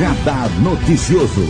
[0.00, 1.42] Radar Noticioso.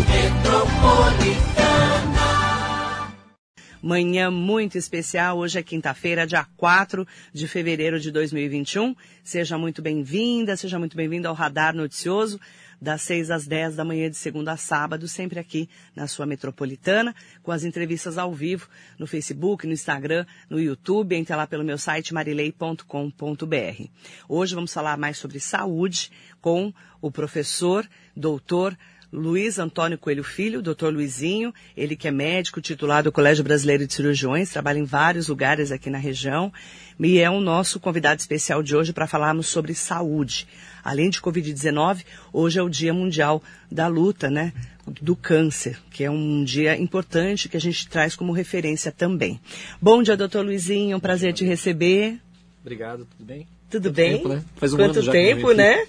[3.80, 5.38] Manhã muito especial.
[5.38, 8.96] Hoje é quinta-feira, dia 4 de fevereiro de 2021.
[9.22, 12.40] Seja muito bem-vinda, seja muito bem-vindo ao Radar Noticioso,
[12.82, 17.14] das 6 às 10 da manhã de segunda a sábado, sempre aqui na sua metropolitana,
[17.44, 21.78] com as entrevistas ao vivo no Facebook, no Instagram, no YouTube, entre lá pelo meu
[21.78, 23.84] site marilei.com.br.
[24.28, 28.76] Hoje vamos falar mais sobre saúde com o professor, doutor
[29.12, 33.92] Luiz Antônio Coelho Filho, doutor Luizinho, ele que é médico titular do Colégio Brasileiro de
[33.92, 36.52] Cirurgiões, trabalha em vários lugares aqui na região,
[36.98, 40.46] e é o nosso convidado especial de hoje para falarmos sobre saúde.
[40.84, 44.52] Além de Covid-19, hoje é o Dia Mundial da Luta, né?
[44.86, 49.40] Do câncer, que é um dia importante que a gente traz como referência também.
[49.82, 52.20] Bom dia, doutor Luizinho, um prazer te receber.
[52.60, 53.46] Obrigado, tudo bem?
[53.68, 54.16] Tudo Quanto bem?
[54.16, 54.44] Tempo, né?
[54.56, 55.86] Faz um Quanto ano já tempo, né?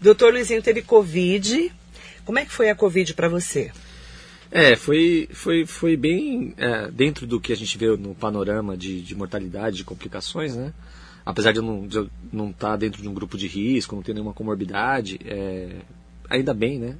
[0.00, 1.72] Doutor Luizinho teve Covid.
[2.24, 3.70] Como é que foi a Covid para você?
[4.50, 9.00] É, foi, foi, foi bem é, dentro do que a gente vê no panorama de,
[9.00, 10.72] de mortalidade, de complicações, né?
[11.24, 14.12] Apesar de eu não estar não tá dentro de um grupo de risco, não ter
[14.14, 15.80] nenhuma comorbidade, é,
[16.30, 16.96] ainda bem, né?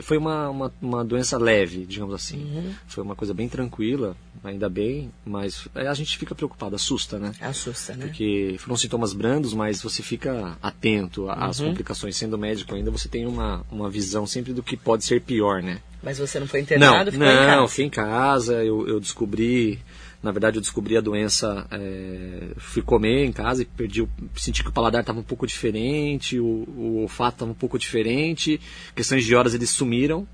[0.00, 2.38] Foi uma, uma, uma doença leve, digamos assim.
[2.44, 2.74] Uhum.
[2.86, 7.32] Foi uma coisa bem tranquila, ainda bem, mas a gente fica preocupado, assusta, né?
[7.40, 8.06] Assusta, né?
[8.06, 11.68] Porque foram sintomas brandos, mas você fica atento às Uhum.
[11.68, 12.16] complicações.
[12.16, 15.78] Sendo médico ainda, você tem uma, uma visão sempre do que pode ser pior, né?
[16.02, 17.68] Mas você não foi internado, não, ficou não, em casa?
[17.68, 19.78] fiquei em casa, eu, eu descobri,
[20.22, 24.06] na verdade eu descobri a doença, é, fui comer em casa e perdi,
[24.36, 28.60] senti que o paladar estava um pouco diferente, o, o olfato estava um pouco diferente,
[28.94, 30.26] questões de horas eles sumiram,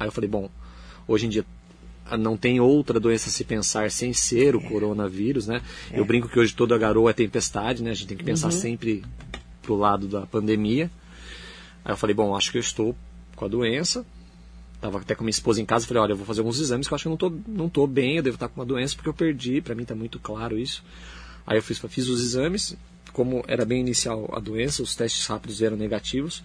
[0.00, 0.50] aí eu falei, bom,
[1.06, 1.44] hoje em dia
[2.08, 5.60] ah, não tem outra doença a se pensar sem ser o coronavírus, né?
[5.92, 7.90] Eu brinco que hoje toda garoa é tempestade, né?
[7.90, 9.02] A gente tem que pensar sempre
[9.60, 10.88] pro lado da pandemia.
[11.84, 12.96] Aí eu falei, bom, acho que eu estou
[13.34, 14.06] com a doença,
[14.80, 16.92] Tava até com minha esposa em casa, falei, olha, eu vou fazer alguns exames que
[16.92, 18.94] eu acho que eu não tô, não tô bem, eu devo estar com uma doença
[18.94, 20.84] porque eu perdi, para mim tá muito claro isso.
[21.46, 22.76] Aí eu fiz, fiz os exames,
[23.12, 26.42] como era bem inicial a doença, os testes rápidos eram negativos.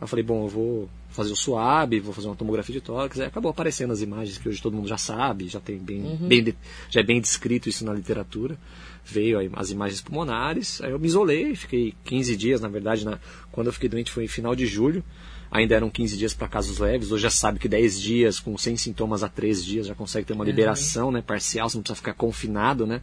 [0.00, 3.26] Eu falei, bom, eu vou fazer o SWAB, vou fazer uma tomografia de tórax, aí
[3.26, 6.54] acabou aparecendo as imagens que hoje todo mundo já sabe, já tem bem, bem de-
[6.88, 8.58] já é bem descrito isso na literatura.
[9.04, 13.18] Veio aí as imagens pulmonares, aí eu me isolei, fiquei 15 dias, na verdade, na,
[13.52, 15.04] quando eu fiquei doente foi em final de julho.
[15.50, 18.76] Ainda eram 15 dias para casos leves, hoje já sabe que 10 dias, com 100
[18.76, 22.14] sintomas a 3 dias, já consegue ter uma liberação né, parcial, você não precisa ficar
[22.14, 23.00] confinado, né?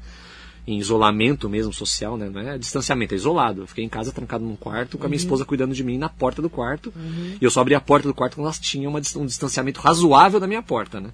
[0.66, 2.30] Em isolamento mesmo social, né?
[2.30, 3.62] Não é distanciamento, é isolado.
[3.62, 6.10] Eu fiquei em casa trancado num quarto, com a minha esposa cuidando de mim na
[6.10, 6.94] porta do quarto.
[7.40, 10.42] E eu só abri a porta do quarto quando elas tinham uma, um distanciamento razoável
[10.42, 11.12] da minha porta, né?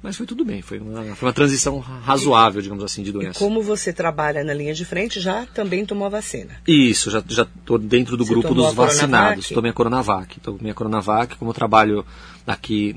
[0.00, 3.38] Mas foi tudo bem, foi uma, foi uma transição razoável, digamos assim, de E doença.
[3.38, 6.50] como você trabalha na linha de frente, já também tomou a vacina.
[6.66, 9.48] Isso, já já estou dentro do Você grupo dos vacinados.
[9.48, 10.38] Tomei a Coronavac.
[10.40, 12.06] Tomei a Coronavac, como eu trabalho
[12.46, 12.96] aqui,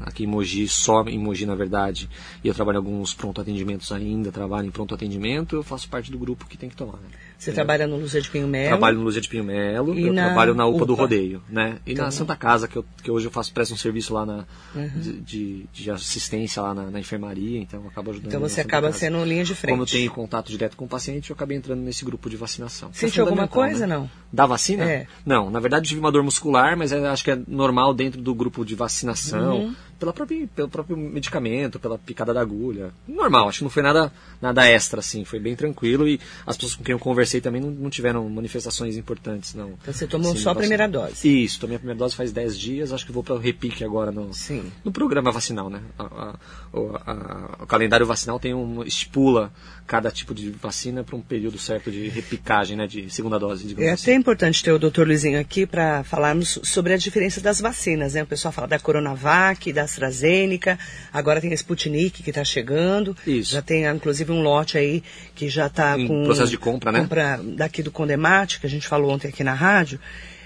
[0.00, 2.08] aqui em Mogi, só em Mogi na verdade,
[2.42, 6.10] e eu trabalho em alguns pronto atendimentos ainda, trabalho em pronto atendimento, eu faço parte
[6.10, 6.94] do grupo que tem que tomar.
[6.98, 7.08] né?
[7.38, 8.68] Você trabalha no Luzia de Pinho Melo.
[8.68, 11.02] Trabalho no Luzia de Pinho Melo, E eu na trabalho na UPA, do UPA?
[11.02, 11.78] Rodeio, né?
[11.86, 12.04] E Tá.
[12.04, 14.44] na Santa Casa, que, eu, que hoje eu faço, presto um serviço lá na,
[14.74, 14.88] Uhum.
[15.00, 16.27] de, de, de assistência
[16.60, 18.28] lá na, na enfermaria, então eu acabo ajudando.
[18.28, 18.98] Então você acaba Casa.
[18.98, 19.70] sendo linha de frente.
[19.72, 22.90] Como eu tenho contato direto com o paciente, eu acabei entrando nesse grupo de vacinação.
[22.92, 23.96] Isso é Sentiu alguma coisa, né?
[23.96, 24.10] não?
[24.32, 24.84] Da vacina?
[24.84, 25.06] É.
[25.24, 28.34] Não, na verdade tive uma dor muscular, mas é- acho que é normal dentro do
[28.34, 29.74] grupo de vacinação, Uhum.
[29.98, 32.92] Pela própria, pelo próprio medicamento, pela picada da agulha.
[33.06, 36.76] Normal, acho que não foi nada, nada extra, assim, foi bem tranquilo e as pessoas
[36.76, 39.70] com quem eu conversei também não, não tiveram manifestações importantes, não.
[39.82, 41.44] Então você tomou Assim, só a primeira dose.
[41.44, 44.12] Isso, tomei a primeira dose faz 10 dias, acho que vou para o repique agora
[44.12, 44.70] no, Sim.
[44.84, 45.82] no programa vacinal, né?
[45.98, 46.34] A- a-
[46.72, 49.52] o, a- o calendário vacinal tem um estipula
[49.88, 52.86] cada tipo de vacina para um período certo de repicagem, né?
[52.86, 54.10] De segunda dose, É assim.
[54.10, 55.04] até importante ter o Dr.
[55.04, 58.22] Luizinho aqui para falarmos sobre a diferença das vacinas, né?
[58.22, 60.78] O pessoal fala da Coronavac, da AstraZeneca,
[61.10, 63.16] agora tem a Sputnik que está chegando.
[63.26, 63.50] Isso.
[63.52, 65.02] Já tem, inclusive, um lote aí
[65.34, 66.24] que já está com...
[66.24, 67.00] processo de compra, né?
[67.00, 69.98] Compra daqui do Condemate, que a gente falou ontem aqui na rádio.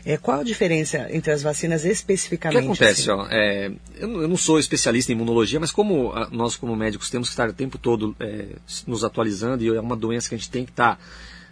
[0.04, 2.64] É, qual a diferença entre as vacinas O que especificamente?
[2.64, 3.02] acontece?
[3.02, 3.10] assim?
[3.10, 7.28] Ó, é, eu, não- sou especialista em imunologia, mas como ah, nós, como médicos, temos
[7.28, 8.46] que estar o tempo todo é,
[8.86, 10.98] nos atualizando, e é uma doença que a gente tem que estar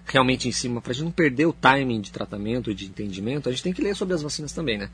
[0.04, 3.48] realmente em cima, para a gente não perder o timing de tratamento e de entendimento,
[3.48, 4.90] a gente tem que ler sobre as vacinas também, né?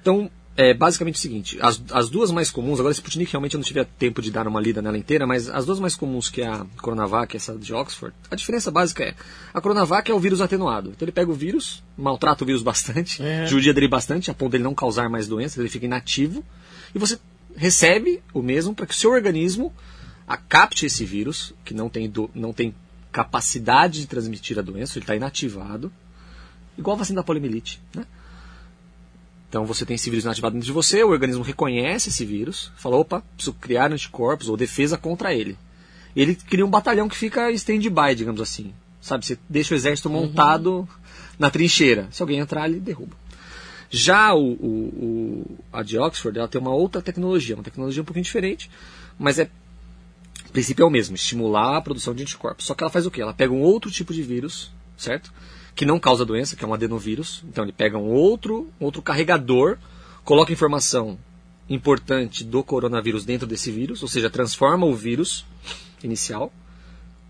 [0.00, 0.28] Então,
[0.60, 3.84] é basicamente o seguinte: as, as duas mais comuns, agora Sputnik realmente eu não tive
[3.98, 6.66] tempo de dar uma lida nela inteira, mas as duas mais comuns que é a
[6.80, 9.14] Coronavac e essa de Oxford, a diferença básica é:
[9.54, 10.90] a Coronavac é o vírus atenuado.
[10.90, 13.46] Então ele pega o vírus, maltrata o vírus bastante, É.
[13.46, 16.44] judia dele bastante, a ponto dele não causar mais doenças, ele fica inativo,
[16.94, 17.18] e você
[17.56, 19.72] recebe o mesmo para que o seu organismo
[20.48, 22.72] capte esse vírus, que não tem, do- não tem
[23.10, 25.92] capacidade de transmitir a doença, ele está inativado,
[26.78, 27.80] igual a vacina da poliomielite.
[27.94, 28.06] Né?
[29.50, 32.96] Então você tem esse vírus inativado dentro de você, o organismo reconhece esse vírus, fala,
[32.96, 35.58] opa, preciso criar anticorpos ou defesa contra ele.
[36.14, 38.72] Ele cria um batalhão que fica stand-by, digamos assim.
[39.00, 40.26] Sabe, você deixa o exército Uhum.
[40.26, 40.88] montado
[41.36, 42.06] na trincheira.
[42.12, 43.16] Se alguém entrar, ele derruba.
[43.90, 44.66] Já o, o,
[45.44, 48.70] o- a de Oxford, ela tem uma outra tecnologia, uma tecnologia um pouquinho diferente,
[49.18, 49.50] mas é
[50.48, 52.66] o princípio é o mesmo, estimular a produção de anticorpos.
[52.66, 53.20] Só que ela faz o quê?
[53.20, 55.32] Ela pega um outro tipo de vírus, certo?
[55.80, 57.42] Que não causa doença, que é um adenovírus.
[57.48, 59.78] Então ele pega um outro, outro carregador,
[60.22, 61.18] coloca informação
[61.70, 65.46] importante do coronavírus dentro desse vírus, ou seja, transforma o vírus
[66.04, 66.52] inicial.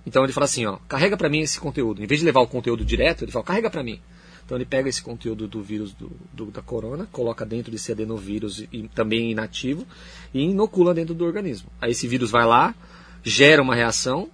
[0.04, 2.02] Então ele fala assim, ó, carrega para mim esse conteúdo.
[2.02, 4.00] Em vez de levar o conteúdo direto, ele fala, carrega para mim.
[4.44, 8.58] Então ele pega esse conteúdo do vírus do, do- da corona, coloca dentro desse adenovírus
[8.58, 9.86] e, e também inativo
[10.34, 11.70] e inocula dentro do organismo.
[11.80, 12.74] Aí esse vírus vai lá,
[13.22, 14.28] gera uma reação,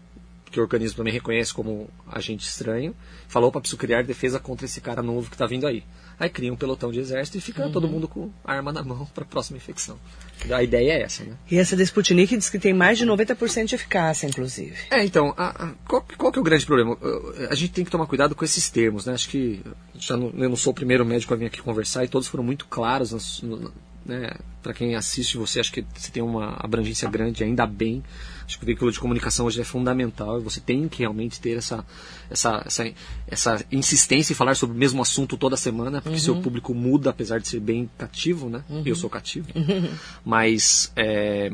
[0.50, 2.94] que o organismo também reconhece como agente estranho,
[3.28, 5.82] fala, opa, preciso criar defesa contra esse cara novo que está vindo aí.
[6.18, 9.04] Aí cria um pelotão de exército e fica todo mundo com a arma na mão
[9.14, 9.98] para a próxima infecção.
[10.50, 11.34] A ideia é essa, né?
[11.50, 14.76] E essa da Sputnik diz que tem mais de 90% de eficácia, inclusive.
[14.90, 16.96] É, então, a- a- qual, qual que é o grande problema?
[17.50, 19.12] A gente tem que tomar cuidado com esses termos, né?
[19.14, 19.62] Acho que
[19.98, 22.44] já não, eu não sou o primeiro médico a vir aqui conversar e todos foram
[22.44, 23.72] muito claros, nas- no-
[24.06, 24.30] né?
[24.62, 28.02] Para quem assiste você, acho que você tem uma abrangência grande, ainda bem.
[28.46, 31.58] Acho que o veículo de comunicação hoje é fundamental e você tem que realmente ter
[31.58, 31.84] essa,
[32.30, 32.92] essa, essa,
[33.26, 37.40] essa insistência em falar sobre o mesmo assunto toda semana, porque seu público muda, apesar
[37.40, 38.62] de ser bem cativo, né?
[38.84, 39.48] Eu sou cativo.
[40.24, 41.52] Mas é,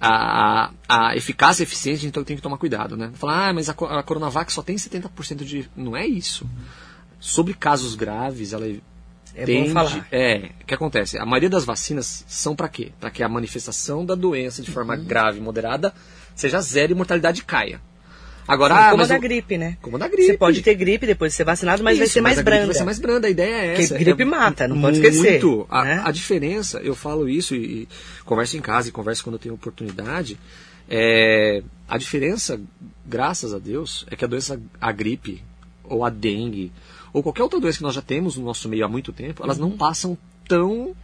[0.00, 3.10] a, a eficácia e eficiência, então tem que tomar cuidado, né?
[3.14, 5.68] Falar, ah, mas a, a Coronavac só tem 70% de.
[5.76, 6.46] Não é isso.
[7.18, 8.66] Sobre casos graves, ela
[9.36, 10.08] É tende- bom falar.
[10.10, 11.18] É, o que acontece?
[11.18, 12.90] A maioria das vacinas são para quê?
[12.98, 14.74] Para que a manifestação da doença de Uhum.
[14.74, 15.92] forma grave e moderada
[16.34, 17.80] seja zero e mortalidade caia.
[18.48, 19.76] Agora, Sim, ah, como a da o- gripe, né?
[19.82, 20.26] Como a da gripe.
[20.28, 22.66] Você pode ter gripe depois de ser vacinado, mas vai Isso, ser mais branda.
[22.66, 23.98] Vai ser mais branda, a ideia é Porque essa.
[23.98, 25.66] gripe é mata, não pode esquecer, Muito.
[25.68, 26.02] A, né?
[26.04, 27.88] a diferença, eu falo isso e, e
[28.24, 30.38] converso em casa e converso quando eu tenho oportunidade.
[30.88, 32.60] É, a diferença,
[33.04, 35.42] graças a Deus, é que a doença, a gripe,
[35.82, 36.70] ou a dengue,
[37.16, 39.58] ou qualquer outra doença que nós já temos no nosso meio há muito tempo, elas
[39.58, 39.70] Uhum.
[39.70, 40.94] não passam tão.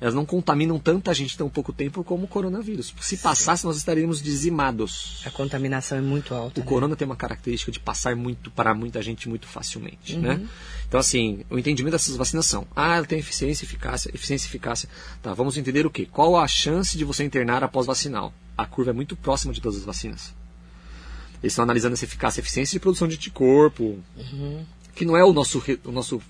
[0.00, 2.92] Elas não contaminam tanta gente tão pouco tempo como o coronavírus.
[3.00, 5.22] Se passasse, nós estaríamos dizimados.
[5.24, 6.60] A contaminação é muito alta.
[6.60, 6.68] O né?
[6.68, 10.20] corona tem uma característica de passar muito para muita gente muito facilmente, Uhum.
[10.22, 10.48] né?
[10.88, 14.88] Então assim, o entendimento dessas vacinas são, ah, ela tem eficiência eficácia, eficiência eficácia.
[15.22, 16.04] Tá, vamos entender o quê?
[16.10, 18.34] Qual a chance de você internar após vacinal?
[18.58, 20.34] A curva é muito próxima de todas as vacinas.
[21.42, 23.98] Eles estão analisando essa eficácia e eficiência de produção de anticorpo,
[24.94, 26.20] que não é o nosso, o nosso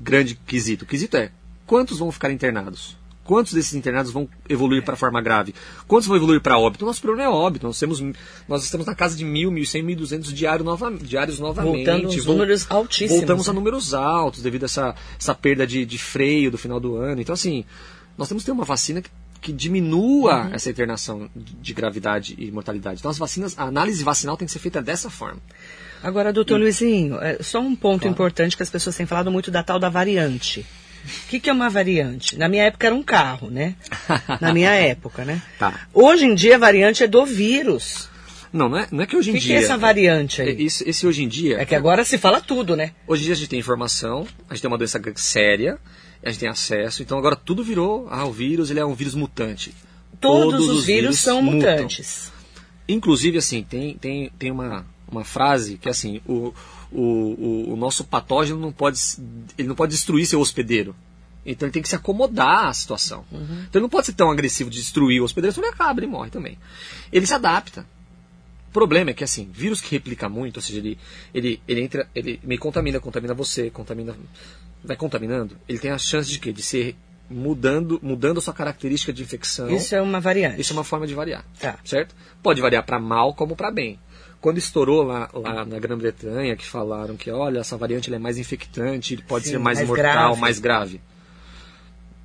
[0.00, 0.84] grande quesito.
[0.84, 1.30] O quesito é,
[1.66, 2.96] quantos vão ficar internados?
[3.24, 5.54] Quantos desses internados vão evoluir para forma grave?
[5.88, 6.84] Quantos vão evoluir para óbito?
[6.84, 7.66] O nosso problema é óbito.
[7.66, 8.02] Nós, temos,
[8.46, 11.06] nós estamos na casa de mil, mil cem, mil duzentos diários novamente.
[11.86, 13.16] Voltando aos números altíssimos.
[13.16, 13.58] Voltamos a né?
[13.58, 17.18] números altos devido a essa, essa perda de, de freio do final do ano.
[17.22, 17.64] Então, assim,
[18.18, 19.08] nós temos que ter uma vacina que,
[19.40, 22.98] que diminua essa internação de, de gravidade e mortalidade.
[22.98, 25.40] Então, as vacinas, a análise vacinal tem que ser feita dessa forma.
[26.04, 29.62] Agora, doutor Luizinho, é, só um ponto importante que as pessoas têm falado muito da
[29.62, 30.60] tal da variante.
[31.06, 32.36] O que, que é uma variante?
[32.36, 33.74] Na minha época era um carro, né?
[34.40, 35.40] Na minha época, né?
[35.58, 35.86] Tá.
[35.94, 38.08] Hoje em dia a variante é do vírus.
[38.52, 39.56] Não, não é, não é que hoje O em que, que dia.
[39.56, 40.64] é essa variante É, aí?
[40.64, 41.58] Esse, esse hoje em dia.
[41.58, 42.92] É que agora se fala tudo, né?
[43.06, 45.78] Hoje em dia a gente tem informação, a gente tem uma doença séria,
[46.22, 48.06] a gente tem acesso, então agora tudo virou.
[48.10, 49.74] Ah, o vírus ele é um vírus mutante.
[50.20, 51.70] Todos, os vírus, são mutam.
[51.72, 52.30] mutantes.
[52.88, 56.52] Inclusive, assim, tem, tem, tem uma, uma frase que é assim, o,
[56.90, 59.00] o, o, o nosso patógeno não pode,
[59.56, 60.94] ele não pode destruir seu hospedeiro.
[61.46, 63.24] Então ele tem que se acomodar à situação.
[63.30, 66.06] Então ele não pode ser tão agressivo de destruir o hospedeiro, senão ele acaba, ele
[66.06, 66.58] morre também.
[67.12, 67.86] Ele se adapta.
[68.68, 70.98] O problema é que assim, vírus que replica muito, ou seja, ele,
[71.32, 74.16] ele, ele entra, ele me contamina, contamina você, contamina.
[74.82, 76.52] Vai contaminando, ele tem a chance de quê?
[76.52, 76.96] De ser
[77.28, 79.70] mudando, mudando a sua característica de infecção.
[79.70, 80.60] Isso é uma variante.
[80.60, 81.44] Isso é uma forma de variar.
[81.58, 81.78] Tá.
[81.84, 82.14] Certo?
[82.42, 83.98] Pode variar para mal como para bem.
[84.44, 89.16] Quando estourou lá, lá na Grã-Bretanha, que falaram que, olha, essa variante é mais infectante,
[89.16, 90.40] pode Sim, ser mais, mais mortal, grave.
[90.42, 91.00] mais grave.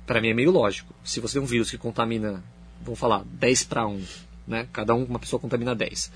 [0.06, 0.94] Para mim é meio lógico.
[1.02, 2.44] Se você tem um vírus que contamina,
[2.84, 4.04] vamos falar, 10 para 1,
[4.46, 4.68] né?
[4.70, 6.12] Cada um, uma pessoa contamina 10.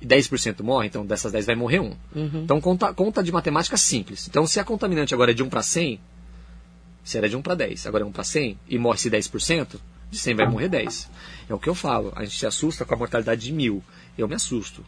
[0.00, 1.96] E 10% morre, então dessas 10 vai morrer um.
[2.44, 4.28] Então conta, conta de matemática simples.
[4.28, 5.98] Então se a contaminante agora é de 1 para 100,
[7.02, 10.18] se era de 1 para 10, agora é 1 para 100 e morre-se 10%, de
[10.20, 11.10] 100 vai morrer 10.
[11.48, 12.12] É o que eu falo.
[12.14, 13.82] A gente se assusta com a mortalidade de mil.
[14.16, 14.84] Eu me assusto.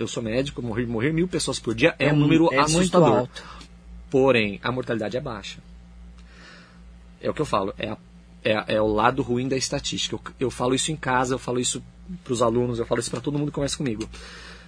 [0.00, 3.28] Eu sou médico, morrer, morrer mil pessoas por dia é, um mu- número é assustador.
[4.10, 5.58] Porém, a mortalidade é baixa.
[7.20, 7.74] É o que eu falo.
[7.78, 7.98] É, a-
[8.42, 10.16] é, é o lado ruim da estatística.
[10.16, 11.82] Eu, eu falo isso em casa, eu falo isso
[12.24, 14.08] para os alunos, eu falo isso para todo mundo que conversa comigo.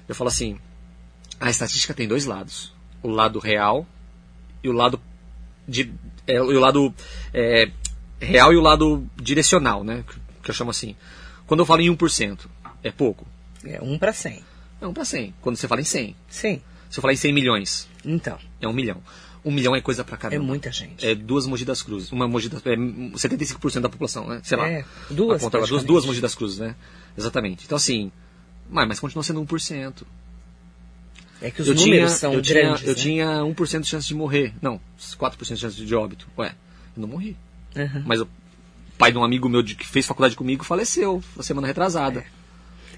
[0.07, 0.59] Eu falo assim:
[1.41, 3.87] a estatística tem dois lados: o lado real
[4.63, 5.01] e o lado
[5.67, 5.91] de,
[6.27, 6.95] é, o lado
[7.33, 7.71] é,
[8.21, 10.05] real e o lado direcional, né?
[10.43, 10.95] Que eu chamo assim.
[11.47, 12.47] Quando eu falo em 1%,
[12.83, 13.27] é pouco.
[13.65, 14.45] É 1 para 100.
[14.83, 15.35] É 1 para 100.
[15.41, 16.17] Quando você fala em 100.
[16.29, 16.61] Sim.
[16.91, 19.01] Se eu falar em 100 milhões, Então, é 1 milhão.
[19.45, 20.45] 1 milhão é coisa pra é caramba.
[20.45, 21.05] muita gente.
[21.07, 22.13] É duas Mogi das Cruzes.
[22.13, 24.41] Uma Mogi das, é 75% da população, né?
[24.45, 24.69] Sei lá.
[24.69, 26.77] É, duas, Aponta duas, duas Mogi das Cruzes, né?
[27.17, 27.65] Exatamente.
[27.65, 28.13] Então, assim,
[28.69, 30.03] mas, mas continua sendo 1%.
[31.41, 32.81] É que os eu números tinha, são eu grandes.
[32.83, 33.43] tinha, eu né?
[33.55, 34.55] tinha 1% de chance de morrer.
[34.63, 34.81] Não,
[35.19, 36.29] 4% de chance de óbito.
[36.39, 36.55] Ué,
[36.97, 37.37] eu não morri.
[37.77, 38.05] Aham.
[38.07, 38.29] Mas o
[38.97, 42.25] pai de um amigo meu de- que fez faculdade comigo faleceu na semana retrasada.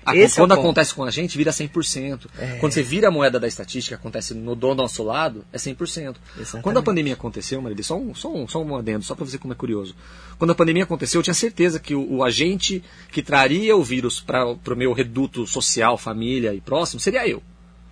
[0.05, 0.61] Ah, Esse é quando ponto.
[0.61, 2.27] acontece com a gente, vira 100%.
[2.39, 2.57] É.
[2.59, 6.17] Quando você vira a moeda da estatística, acontece no do nosso lado, é 100%.
[6.37, 6.63] Exatamente.
[6.63, 9.39] Quando a pandemia aconteceu, Marília, só um, só, um, só um adendo, só para você
[9.39, 9.95] como é curioso.
[10.39, 14.21] Quando a pandemia aconteceu, eu tinha certeza que o, o agente que traria o vírus
[14.21, 17.43] para o meu reduto social, família e próximo, seria eu.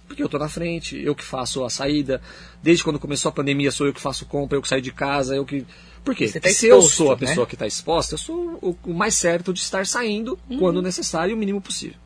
[0.07, 2.21] Porque eu estou na frente, eu que faço a saída.
[2.63, 5.35] Desde quando começou a pandemia, sou eu que faço compra, eu que saio de casa,
[5.35, 5.65] eu que.
[6.05, 6.27] Por quê?
[6.27, 7.21] Tá Porque se eu exposto, sou a né?
[7.27, 10.59] pessoa que está exposta, eu sou o, o mais certo de estar saindo Uhum.
[10.59, 11.97] quando necessário e o mínimo possível.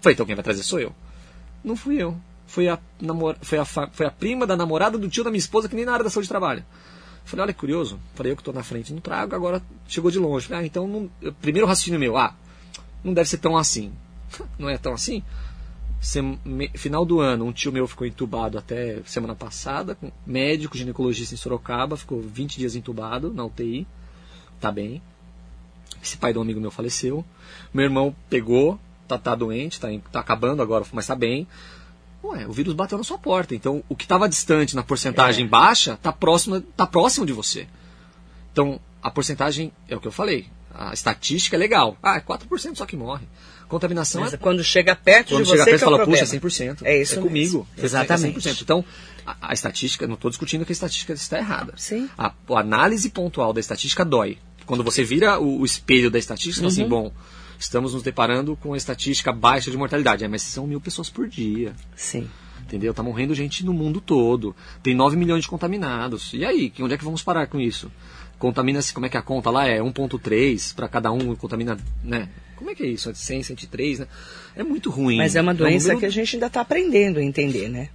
[0.00, 0.92] Falei, então quem vai trazer sou eu.
[1.62, 2.16] Não fui eu.
[2.46, 3.36] Foi a, namor...
[3.42, 5.84] foi, a fa- foi a prima da namorada do tio da minha esposa que nem
[5.84, 6.64] na área da saúde trabalha.
[7.24, 8.00] Falei, olha que curioso.
[8.14, 10.46] Falei, eu que estou na frente não trago, agora chegou de longe.
[10.46, 11.10] Falei, ah, então, não...
[11.42, 12.34] primeiro raciocínio meu, ah,
[13.04, 13.92] não deve ser tão assim.
[14.58, 15.22] Não é tão assim?
[16.00, 20.76] Sem- me- Final do ano, um tio meu ficou entubado até semana passada, com médico,
[20.76, 23.86] ginecologista em Sorocaba, ficou 20 dias entubado na UTI,
[24.60, 25.02] tá bem.
[26.02, 27.24] Esse pai de um amigo meu faleceu.
[27.74, 28.78] Meu irmão pegou,
[29.08, 31.46] tá, tá doente, tá, tá acabando agora, mas tá bem.
[32.22, 33.54] Ué, o vírus bateu na sua porta.
[33.54, 35.48] Então, o que estava distante na porcentagem É.
[35.48, 37.66] baixa, tá próximo, tá próximo de você.
[38.52, 40.46] Então, a porcentagem é o que eu falei.
[40.72, 41.96] A estatística é legal.
[42.02, 43.26] Ah, é 4% só que morre.
[43.68, 46.24] Contaminação Mas é quando chega perto quando de chega você perto que é fala, puxa,
[46.24, 46.78] 100%.
[46.84, 47.32] É isso É comigo.
[47.32, 47.68] mesmo.
[47.76, 48.48] Exatamente.
[48.48, 48.62] É 100%.
[48.62, 48.84] Então,
[49.26, 51.74] a, a estatística, não estou discutindo que a estatística está errada.
[51.76, 52.08] Sim.
[52.16, 54.38] A, a análise pontual da estatística dói.
[54.64, 56.88] Quando você vira o, o espelho da estatística, você Uhum.
[56.88, 57.22] fala assim, bom,
[57.58, 60.24] estamos nos deparando com a estatística baixa de mortalidade.
[60.24, 61.72] É, mas são mil pessoas por dia.
[61.94, 62.28] Sim.
[62.62, 62.92] Entendeu?
[62.94, 64.54] Tá morrendo gente no mundo todo.
[64.82, 66.32] Tem 9 milhões de contaminados.
[66.34, 67.90] E aí, onde é que vamos parar com isso?
[68.38, 69.78] Contamina-se, como é que a conta lá é?
[69.80, 72.28] 1.3 para cada um, contamina, né?
[72.58, 73.08] Como é que é isso?
[73.08, 74.06] É 100, 103, né?
[74.56, 75.16] É muito ruim.
[75.16, 77.88] Mas é uma um doença número- que a gente ainda está aprendendo a entender, né?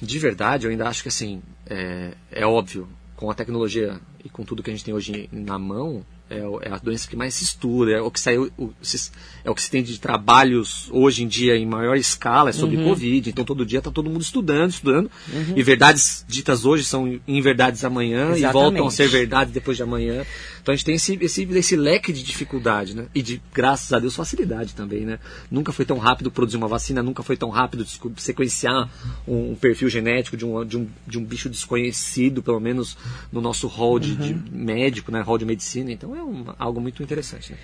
[0.00, 4.44] de verdade, eu ainda acho que assim, é, é óbvio, com a tecnologia e com
[4.44, 7.42] tudo que a gente tem hoje na mão, é, é a doença que mais se
[7.42, 9.10] estuda, é o que saiu, o- se-
[9.44, 12.76] é o que se tem de trabalhos hoje em dia em maior escala, é sobre
[12.76, 12.84] Uhum.
[12.84, 13.28] Covid.
[13.30, 15.10] Então todo dia está todo mundo estudando, estudando.
[15.56, 18.52] E verdades ditas hoje são inverdades amanhã e Exatamente.
[18.52, 20.24] voltam a ser verdade depois de amanhã.
[20.68, 23.06] Então a gente tem esse, esse, esse leque de dificuldade, né?
[23.14, 25.18] E de, graças a Deus, facilidade também, né?
[25.50, 27.86] Nunca foi tão rápido produzir uma vacina, nunca foi tão rápido
[28.18, 28.86] sequenciar
[29.26, 32.98] um, um perfil genético de um, de, um, de um bicho desconhecido, pelo menos
[33.32, 35.22] no nosso hall de, de médico, né?
[35.22, 35.90] Hall de medicina.
[35.90, 37.58] Então é um- algo muito interessante, né?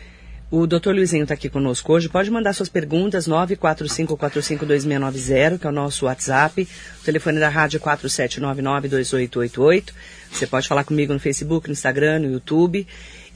[0.51, 0.91] O Dr.
[0.93, 2.09] Luizinho está aqui conosco hoje.
[2.09, 6.67] Pode mandar suas perguntas, 945452690, que é o nosso WhatsApp.
[7.01, 9.93] O telefone da rádio é 47992888.
[10.35, 12.85] Você pode falar comigo no Facebook, no Instagram, no YouTube.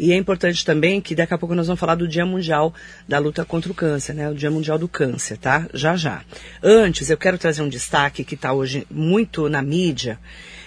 [0.00, 2.74] E é importante também que daqui a pouco nós vamos falar do Dia Mundial
[3.06, 4.28] da Luta contra o Câncer, né?
[4.28, 5.68] O Dia Mundial do Câncer, tá?
[5.72, 6.22] Já já.
[6.60, 10.18] Antes, eu quero trazer um destaque que está hoje muito na mídia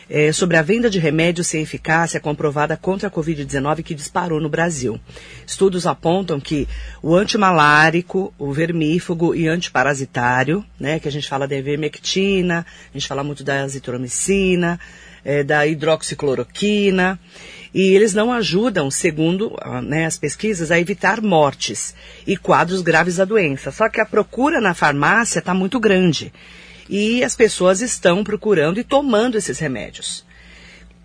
[0.09, 4.47] é, sobre a venda de remédios sem eficácia comprovada contra a Covid-19 que disparou no
[4.47, 4.99] Brasil.
[5.45, 6.65] Estudos apontam que
[7.01, 13.07] o antimalárico, o vermífugo e antiparasitário, né, que a gente fala da ivermectina, a gente
[13.07, 14.79] fala muito da azitromicina,
[15.23, 17.19] é, da hidroxicloroquina,
[17.73, 21.95] e eles não ajudam, segundo né, as pesquisas, a evitar mortes
[22.27, 23.71] e quadros graves da doença.
[23.71, 26.33] Só que a procura na farmácia está muito grande
[26.89, 30.25] e as pessoas estão procurando e tomando esses remédios.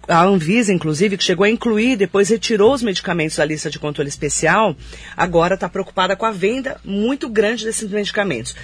[0.08, 4.08] A Anvisa, inclusive, que chegou a incluir, depois retirou os medicamentos da lista de controle
[4.08, 4.76] especial,
[5.16, 8.54] agora está preocupada com a venda muito grande desses medicamentos.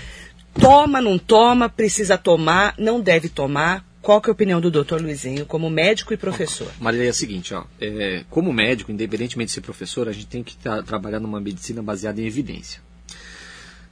[0.61, 3.85] Toma, não toma, precisa tomar, não deve tomar.
[4.03, 6.71] Qual que é a opinião do doutor Luizinho, como médico e professor?
[6.81, 10.43] Marília, é o seguinte, ó, é, como médico, independentemente de ser professor, a gente tem
[10.43, 12.83] que tra- trabalhar numa medicina baseada em evidência.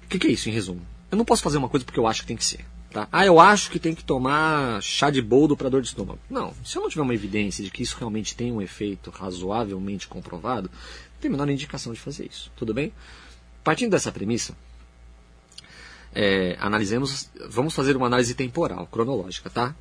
[0.04, 0.82] O que, que é isso, em resumo?
[1.12, 2.64] Eu não posso fazer uma coisa porque eu acho que tem que ser.
[2.92, 3.06] Tá?
[3.12, 6.18] Ah, eu acho que tem que tomar chá de boldo para dor de estômago.
[6.28, 10.08] Não, se eu não tiver uma evidência de que isso realmente tem um efeito razoavelmente
[10.08, 12.50] comprovado, não tem a menor indicação de fazer isso.
[12.56, 12.92] Tudo bem?
[13.62, 14.56] Partindo dessa premissa,
[16.12, 19.72] é, analisemos, vamos fazer uma análise temporal, cronológica, tá?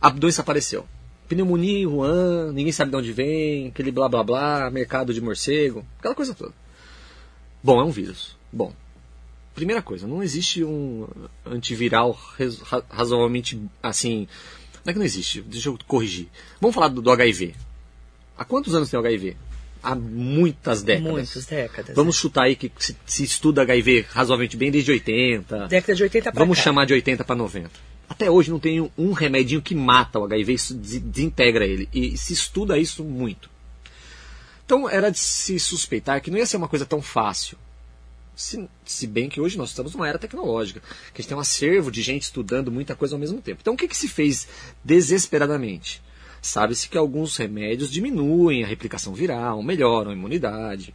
[0.00, 0.86] A doença apareceu.
[1.28, 5.84] Pneumonia em Wuhan, ninguém sabe de onde vem, aquele blá blá blá, mercado de morcego,
[5.98, 6.54] aquela coisa toda.
[7.62, 8.36] Bom, é um vírus.
[8.50, 8.72] Bom,
[9.54, 11.06] primeira coisa, não existe um
[11.44, 12.18] antiviral
[12.88, 14.28] razoavelmente assim
[14.84, 16.28] Não é que não existe, deixa eu corrigir.
[16.60, 17.54] Vamos falar do, do HIV.
[18.38, 19.36] Há quantos anos tem o HIV?
[19.82, 21.12] Há muitas décadas.
[21.12, 21.94] Muitas décadas.
[21.94, 22.20] Vamos né?
[22.20, 25.66] chutar aí que se, se estuda HIV razoavelmente bem desde 80.
[25.66, 26.64] Década de 80 pra Vamos cá.
[26.64, 27.70] chamar de 80 para 90.
[28.08, 31.88] Até hoje não tem um remedinho que mata o HIV, isso des- desintegra ele.
[31.92, 33.50] E se estuda isso muito.
[34.64, 37.58] Então era de se suspeitar que não ia ser uma coisa tão fácil.
[38.34, 41.40] Se, se bem que hoje nós estamos numa era tecnológica, que a gente tem um
[41.40, 43.58] acervo de gente estudando muita coisa ao mesmo tempo.
[43.60, 44.46] Então o que, que se fez
[44.84, 46.00] desesperadamente?
[46.40, 50.94] Sabe-se que alguns remédios diminuem a replicação viral, melhoram a imunidade.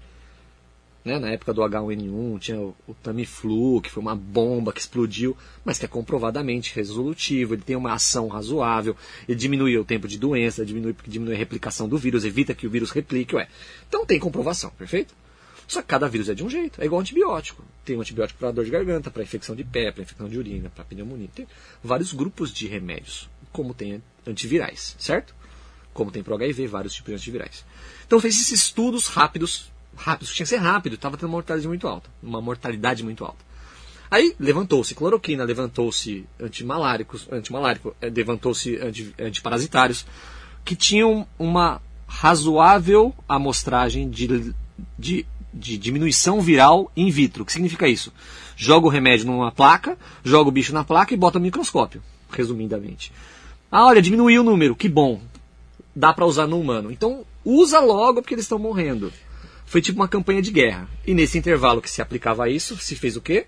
[1.04, 1.20] Né?
[1.20, 5.78] Na época do H1N1 tinha o, o Tamiflu, que foi uma bomba que explodiu, mas
[5.78, 8.96] que é comprovadamente resolutivo, ele tem uma ação razoável,
[9.28, 12.70] ele diminui o tempo de doença, diminui, diminui a replicação do vírus, evita que o
[12.70, 13.48] vírus replique, ué.
[13.88, 15.14] Então tem comprovação, perfeito?
[15.68, 17.64] Só que cada vírus é de um jeito, é igual antibiótico.
[17.84, 20.70] Tem um antibiótico para dor de garganta, para infecção de pé, para infecção de urina,
[20.70, 21.30] para pneumonia.
[21.34, 21.48] Tem
[21.84, 25.34] vários grupos de remédios, como tem antivirais, certo?
[25.94, 27.66] Como tem para HIV, vários tipos de antivirais.
[28.06, 31.88] Então fez esses estudos rápidos, rápidos, tinha que ser rápido, estava tendo uma mortalidade muito
[31.88, 33.44] alta, uma mortalidade muito alta.
[34.10, 40.06] Aí levantou-se cloroquina, levantou-se antimaláricos, antimalárico, eh, levantou-se anti, antiparasitários,
[40.64, 44.54] que tinham uma razoável amostragem de,
[45.00, 47.42] de, de diminuição viral in vitro.
[47.42, 48.14] O que significa isso?
[48.56, 53.12] Joga o remédio numa placa, joga o bicho na placa e bota no microscópio, resumidamente.
[53.72, 55.22] Ah, olha, diminuiu o número, que bom.
[55.96, 56.92] Dá para usar no humano.
[56.92, 59.12] Então, usa logo porque eles estão morrendo.
[59.74, 60.88] Foi tipo uma campanha de guerra.
[61.04, 63.48] E nesse intervalo que se aplicava a isso, se fez o quê?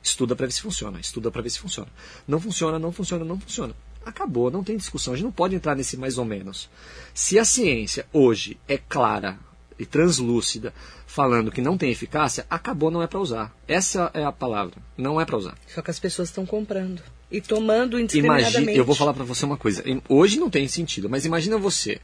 [0.00, 1.88] Estuda para ver se funciona, estuda para ver se funciona.
[2.28, 3.74] Não funciona, não funciona, não funciona.
[4.06, 5.14] Acabou, não tem discussão.
[5.14, 6.70] A gente não pode entrar nesse mais ou menos.
[7.12, 9.36] Se a ciência hoje é clara
[9.76, 10.72] e translúcida,
[11.08, 13.52] falando que não tem eficácia, acabou, não é para usar.
[13.66, 14.76] Essa é a palavra.
[14.96, 15.58] Não é para usar.
[15.66, 17.02] Só que as pessoas estão comprando.
[17.28, 18.58] E tomando indiscriminadamente.
[18.58, 19.82] Imagina, eu vou falar para você uma coisa.
[20.08, 22.00] Hoje não tem sentido, mas imagina você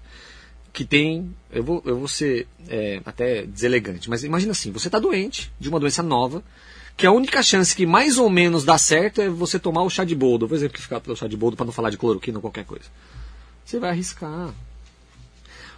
[0.73, 4.99] que tem, eu vou, eu vou ser é, até deselegante, mas imagina assim, você está
[4.99, 6.43] doente de uma doença nova,
[6.97, 10.03] que a única chance que mais ou menos dá certo é você tomar o chá
[10.03, 10.49] de boldo.
[10.49, 12.87] Vou exemplificar pelo chá de boldo para não falar de cloroquina ou qualquer coisa.
[13.65, 14.53] Você vai arriscar.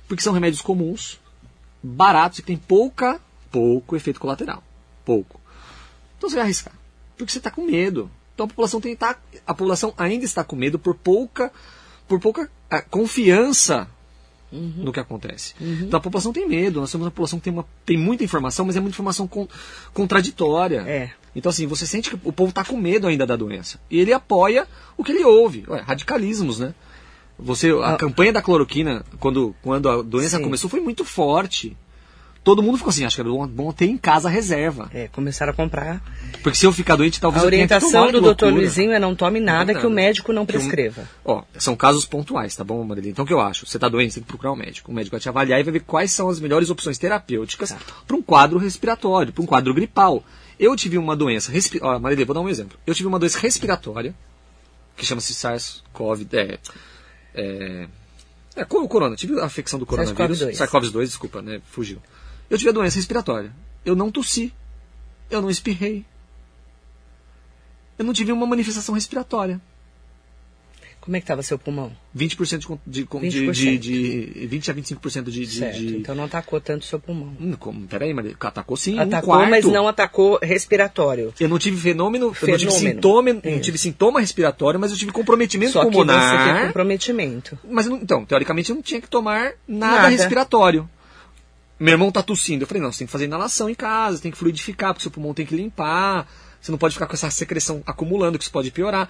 [0.09, 1.21] Porque são remédios comuns,
[1.83, 4.65] baratos e que tem pouca, pouco efeito colateral.
[5.05, 5.39] Pouco.
[6.17, 6.73] Então você vai arriscar.
[7.19, 8.11] Porque você está com medo.
[8.35, 11.53] Então a população tem tá, a população ainda está com medo por pouca
[12.09, 12.81] por pouca ah,
[14.51, 15.55] confiança no que acontece.
[15.61, 16.81] Então a população tem medo.
[16.81, 19.49] Nós somos uma população que tem, uma, tem muita informação, mas é muita informação con-
[19.95, 20.81] contraditória.
[20.87, 21.11] É.
[21.35, 23.79] Então assim, você sente que o povo está com medo ainda da doença.
[23.91, 25.65] E ele apoia o que ele ouve.
[25.69, 26.75] Ué, radicalismos, né?
[27.39, 27.97] Você, a Ah.
[27.97, 30.43] campanha da cloroquina, quando, quando a doença Sim.
[30.45, 31.77] começou, foi muito forte.
[32.43, 34.91] Todo mundo ficou assim, acho que era bom, bom ter em casa a reserva.
[34.95, 36.03] É, começaram a comprar.
[36.43, 38.51] Porque se eu ficar doente, talvez A eu tenha que orientação tomar, do doutor.
[38.51, 41.07] Luizinho é não tome nada Não que o médico não Que um- prescreva.
[41.23, 43.11] Ó, são casos pontuais, tá bom, Marília?
[43.11, 43.67] Então o que eu acho?
[43.67, 44.91] Você tá doente, você tem que procurar um médico.
[44.91, 47.75] O médico vai te avaliar e vai ver quais são as melhores opções terapêuticas
[48.07, 50.25] para um quadro respiratório, para um quadro gripal.
[50.59, 51.79] Eu tive uma doença, respi...
[51.83, 52.79] ó, Marília, vou dar um exemplo.
[52.87, 54.15] Eu tive uma doença respiratória,
[54.97, 56.59] que chama-se SARS-CoV, é,
[57.35, 57.87] é,
[58.57, 60.57] é, o corona, tive a infecção do coronavírus, SARS-CoV-2.
[60.57, 61.99] SARS-CoV-2, desculpa, né, fugiu.
[62.51, 63.53] Eu tive a doença respiratória.
[63.85, 64.53] Eu não tossi,
[65.31, 66.05] eu não espirrei.
[67.99, 69.61] Eu não tive uma manifestação respiratória.
[71.01, 71.91] Como é que estava seu pulmão?
[72.15, 73.53] 20% de, de, con- 20%.
[73.53, 75.79] de, de, de 20 a 25% de, de, certo.
[75.79, 77.35] de- Então não atacou tanto seu pulmão.
[77.41, 79.51] Hum, como, peraí, Maria, atacou sim, um atacou, quarto.
[79.51, 81.33] mas não atacou respiratório.
[81.41, 82.95] Eu não tive fenômeno, eu não tive Fenômeno.
[82.95, 86.55] sintoma, não tive sintoma respiratório, mas eu tive comprometimento Só que você pulmonar.
[86.59, 87.59] tem comprometimento.
[87.67, 90.09] Mas não- então, teoricamente eu não tinha que tomar nada, Nada.
[90.09, 90.89] respiratório.
[91.81, 92.63] Meu irmão tá tossindo.
[92.65, 95.11] Eu falei, não, você tem que fazer inalação em casa, tem que fluidificar, porque seu
[95.11, 96.31] pulmão tem que limpar.
[96.61, 99.09] Você não pode ficar com essa secreção acumulando, que isso pode piorar.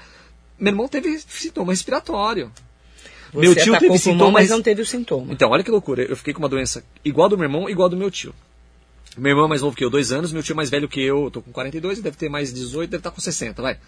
[0.57, 2.53] Meu irmão teve sintoma respiratório.
[3.33, 5.33] Você Meu tio atacou teve sintomas- mas não teve o sintoma.
[5.33, 6.03] Então, olha que loucura.
[6.03, 8.33] Eu fiquei com uma doença igual do meu irmão, igual do meu tio.
[9.19, 10.33] Meu irmão é mais novo que eu, dois anos.
[10.33, 12.53] Meu tio é mais velho que eu, eu tô com 42, ele deve ter mais
[12.53, 13.79] 18, deve estar com 60, vai.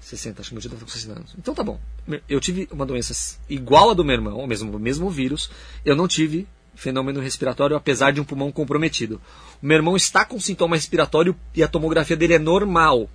[0.00, 1.34] 60, acho que meu tio deve estar com 60 anos.
[1.36, 1.80] Então tá bom.
[2.28, 5.50] Eu tive uma doença igual a do meu irmão, o mesmo, o mesmo vírus.
[5.84, 6.46] Eu não tive
[6.78, 9.20] fenômeno respiratório, apesar de um pulmão comprometido.
[9.60, 13.10] O meu irmão está com sintoma respiratório e a tomografia dele é normal.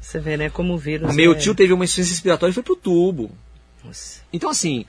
[0.00, 1.08] Você vê, né, como o vírus.
[1.08, 3.30] O meu é- tio teve uma insuficiência respiratória e foi pro tubo.
[3.84, 4.22] Nossa.
[4.32, 4.84] Então, assim,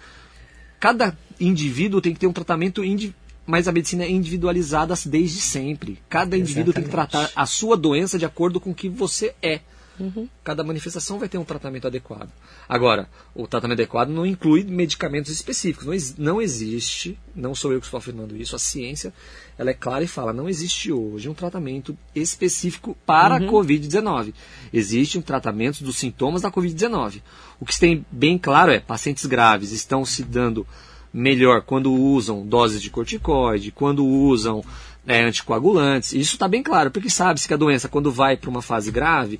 [0.80, 3.14] cada indivíduo tem que ter um tratamento, indi-
[3.46, 6.00] mas a medicina é individualizada desde sempre.
[6.10, 7.12] Cada indivíduo tem que Exatamente.
[7.12, 9.60] tratar a sua doença de acordo com o que você é.
[10.00, 10.28] Uhum.
[10.44, 12.30] Cada manifestação vai ter um tratamento adequado.
[12.68, 15.86] Agora, o tratamento adequado não inclui medicamentos específicos.
[16.18, 19.14] Não, não existe, não sou eu que estou afirmando isso, a ciência
[19.58, 24.34] ela é clara e fala, não existe hoje um tratamento específico para a Covid-19.
[24.74, 27.22] Existem tratamentos dos sintomas da Covid-19.
[27.60, 30.66] O que se tem bem claro é, pacientes graves estão se dando
[31.14, 34.64] melhor quando usam doses de corticoide, quando usam
[35.06, 36.14] é, anticoagulantes.
[36.14, 39.40] Isso está bem claro, porque sabe-se que a doença, quando vai para uma fase grave,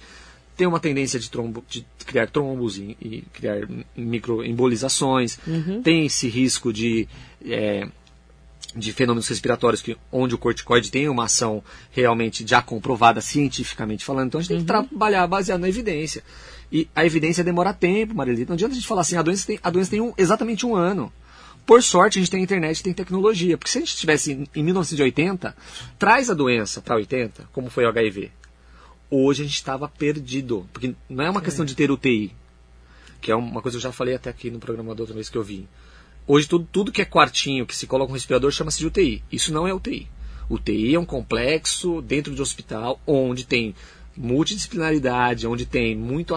[0.62, 5.40] tem uma tendência de, trombo, de criar trombos e, e criar microembolizações,
[5.84, 7.08] tem esse risco de,
[7.44, 7.88] é,
[8.76, 14.28] de fenômenos respiratórios que, onde o corticoide tem uma ação realmente já comprovada cientificamente falando.
[14.28, 16.24] Então a gente tem que trabalhar baseado na evidência.
[16.72, 18.52] E a evidência demora tempo, Marilita.
[18.52, 20.76] Não adianta a gente falar assim, a doença tem, a doença tem um, exatamente um
[20.76, 21.12] ano.
[21.66, 23.58] Por sorte, a gente tem internet, tem tecnologia.
[23.58, 25.56] Porque se a gente estivesse em 1980,
[25.98, 28.32] traz a doença para 80, como foi o HIV.
[29.12, 30.68] Hoje a gente estava perdido.
[30.72, 32.34] Porque não é uma questão de ter UTI.
[33.20, 35.30] Que é uma coisa que eu já falei até aqui no programa da outra vez
[35.30, 35.68] que eu vim.
[36.26, 39.24] Hoje tudo, tudo que é quartinho, que se coloca um respirador, chama-se de UTI.
[39.32, 40.08] Isso não é UTI.
[40.50, 43.76] UTI é um complexo dentro de hospital onde tem
[44.16, 46.36] multidisciplinaridade, onde tem muito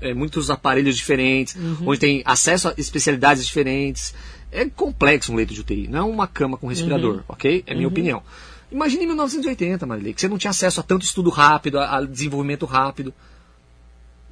[0.00, 4.14] é, muitos aparelhos diferentes, onde tem acesso a especialidades diferentes.
[4.52, 7.62] É complexo um leito de UTI, não é uma cama com respirador, ok?
[7.66, 8.22] É minha opinião.
[8.70, 12.04] Imagine em 1980, Marilei, que você não tinha acesso a tanto estudo rápido, a, a
[12.04, 13.12] desenvolvimento rápido.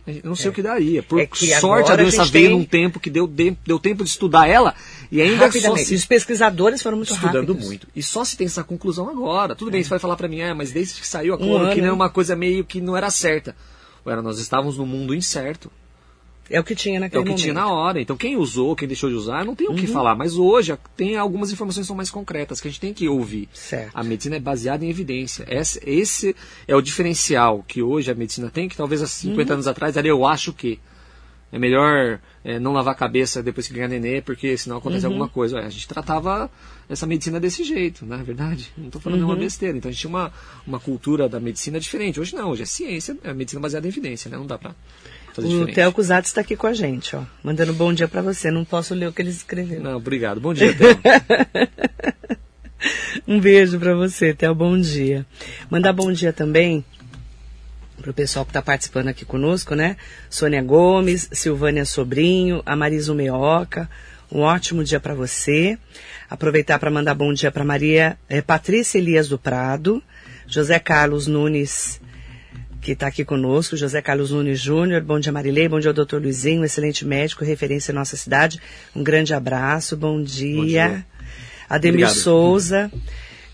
[0.06, 1.02] Eu não sei o que daria.
[1.02, 1.28] Por É
[1.60, 4.08] sorte, a a doença gente veio tem- num tempo que deu, de- deu tempo de
[4.08, 4.74] estudar ela
[5.12, 7.66] e ainda só se Os pesquisadores foram muito estudando rápidos.
[7.66, 7.86] muito.
[7.94, 9.54] E só se tem essa conclusão agora.
[9.54, 11.84] Tudo bem, você vai falar pra mim, é, mas desde que saiu a cloroquina ano.
[11.86, 13.54] era uma coisa meio que não era certa.
[14.06, 15.70] Ué, nós estávamos num mundo incerto.
[16.50, 17.42] É o que tinha É naquele o que momento.
[17.42, 18.00] tinha na hora.
[18.00, 19.92] Então quem usou, quem deixou de usar, não tem o que Uhum.
[19.92, 20.14] falar.
[20.14, 23.48] Mas hoje tem algumas informações que são mais concretas, que a gente tem que ouvir.
[23.52, 23.90] Certo.
[23.94, 25.44] A medicina é baseada em evidência.
[25.48, 29.54] Esse, esse é o diferencial que hoje a medicina tem, que talvez há 50 Uhum.
[29.54, 30.78] anos atrás era eu acho que.
[31.50, 35.12] É melhor é, não lavar a cabeça depois que ganhar nenê, porque senão acontece Uhum.
[35.12, 35.60] alguma coisa.
[35.60, 36.50] A gente tratava
[36.90, 38.70] essa medicina desse jeito, não é verdade?
[38.76, 39.26] Não estou falando Uhum.
[39.28, 39.74] nenhuma besteira.
[39.78, 40.30] Então a gente tinha uma,
[40.66, 42.20] uma cultura da medicina diferente.
[42.20, 44.36] Hoje não, hoje é ciência, é medicina baseada em evidência, né?
[44.36, 44.74] Não dá pra
[45.40, 45.74] fazer O diferente.
[45.74, 47.22] Theo Cusatz está aqui com a gente, ó.
[47.42, 48.50] Mandando bom dia para você.
[48.50, 49.82] Não posso ler o que eles escreveram.
[49.82, 50.40] Não, obrigado.
[50.40, 50.98] Bom dia, Theo.
[53.26, 54.54] Um beijo para você, Theo.
[54.54, 55.26] Bom dia.
[55.68, 56.84] Mandar bom dia também
[58.00, 59.96] pro pessoal que está participando aqui conosco, né?
[60.30, 63.90] Sônia Gomes, Silvânia Sobrinho, a Marisa Meoca.
[64.30, 65.76] Um ótimo dia para você.
[66.30, 70.02] Aproveitar para mandar bom dia para Maria eh, Patrícia Elias do Prado,
[70.46, 72.00] José Carlos Nunes
[72.80, 75.02] que está aqui conosco, José Carlos Nunes Júnior.
[75.02, 75.68] Bom dia, Marilei.
[75.68, 78.60] Bom dia, doutor Luizinho, excelente médico, referência em nossa cidade.
[78.94, 79.96] Um grande abraço.
[79.96, 80.88] Bom dia.
[80.88, 81.06] dia.
[81.68, 82.22] Ademir Obrigado.
[82.22, 82.90] Souza.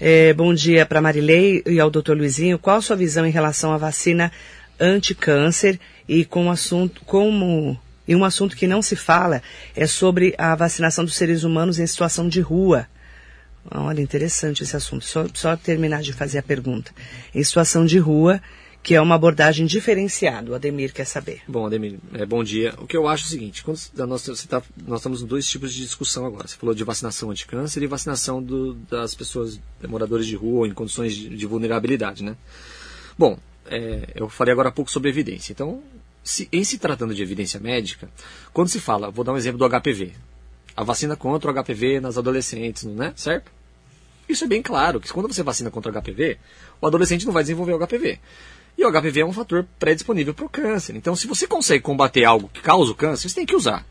[0.01, 2.59] É, bom dia para Marilei e ao doutor Luizinho.
[2.59, 4.31] Qual a sua visão em relação à vacina
[4.79, 9.43] anticâncer e com um assunto como e um assunto que não se fala
[9.75, 12.87] é sobre a vacinação dos seres humanos em situação de rua.
[13.71, 15.07] Olha, interessante esse assunto.
[15.07, 16.93] Só, só terminar de fazer a pergunta.
[17.35, 18.43] Em situação de rua,
[18.85, 20.51] que é uma abordagem diferenciada.
[20.51, 21.41] O Ademir quer saber.
[21.49, 22.75] Bom, Ademir, é, bom dia.
[22.77, 25.73] O que eu acho é o seguinte, quando você tá, nós estamos em dois tipos
[25.73, 26.47] de discussão agora.
[26.47, 30.73] Você falou de vacinação anti-câncer e vacinação do- das pessoas, eh, moradores de rua em
[30.75, 32.37] condições de, de vulnerabilidade, né?
[33.19, 35.53] Bom, é, eu falei agora há pouco sobre evidência.
[35.53, 35.83] Então,
[36.23, 38.11] se- em se tratando de evidência médica,
[38.53, 40.13] quando se fala, vou dar um exemplo do HPV,
[40.77, 43.15] a vacina contra o HPV nas adolescentes, não é?
[43.17, 43.51] Certo?
[44.29, 46.37] Isso é bem claro, que quando você vacina contra o HPV,
[46.83, 48.19] o adolescente não vai desenvolver o HPV.
[48.85, 50.95] E o HPV é um fator predisponível para o câncer.
[50.97, 53.85] Então, se você consegue combater algo que causa o câncer, você tem que usar.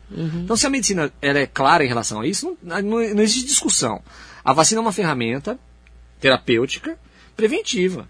[0.44, 3.44] Então, se a medicina ela é clara em relação a isso, não, não- não existe
[3.46, 4.00] discussão.
[4.44, 5.58] A vacina é uma ferramenta
[6.20, 6.98] terapêutica
[7.36, 8.08] preventiva.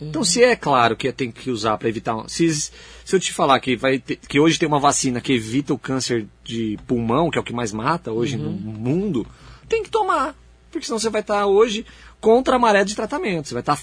[0.00, 2.16] Então, se é claro que tem que usar para evitar.
[2.26, 2.72] Se, se
[3.12, 6.26] eu te falar que, vai ter- que hoje tem uma vacina que evita o câncer
[6.42, 9.26] de pulmão, que é o que mais mata hoje no mundo,
[9.68, 10.34] tem que tomar.
[10.70, 11.84] Porque senão você vai estar hoje
[12.22, 13.48] contra a maré de tratamento.
[13.48, 13.78] Você vai estar,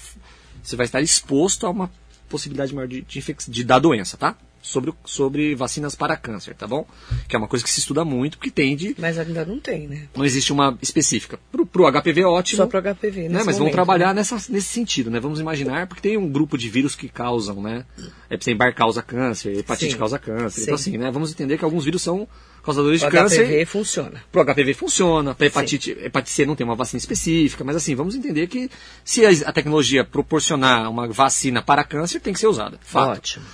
[0.60, 1.88] você vai estar exposto a uma
[2.30, 4.36] possibilidade maior de, de, de dar doença, tá?
[4.62, 6.86] Sobre, sobre vacinas para câncer, tá bom?
[7.26, 8.94] Que é uma coisa que se estuda muito, porque tem de.
[8.98, 10.08] Mas ainda não tem, né?
[10.14, 11.38] Não existe uma específica.
[11.50, 12.58] Pro, pro HPV, ótimo.
[12.58, 14.20] Só para HPV, Né, mas vamos momento, trabalhar né?
[14.20, 15.18] nessa, nesse sentido, né?
[15.18, 17.84] Vamos imaginar, porque tem um grupo de vírus que causam, né?
[18.30, 19.98] Epstein-Barr causa câncer, hepatite Sim.
[19.98, 20.50] causa câncer.
[20.50, 20.62] Sim.
[20.62, 21.10] Então, assim, né?
[21.10, 22.28] Vamos entender que alguns vírus são
[22.62, 23.44] causadores de câncer.
[23.44, 24.22] HPV funciona.
[24.30, 28.14] Pro HPV funciona, para hepatite, hepatite C não tem uma vacina específica, mas assim, vamos
[28.14, 28.70] entender que
[29.04, 32.78] se a, a tecnologia proporcionar uma vacina para câncer, tem que ser usada.
[32.82, 33.18] Fato.
[33.18, 33.44] Ótimo.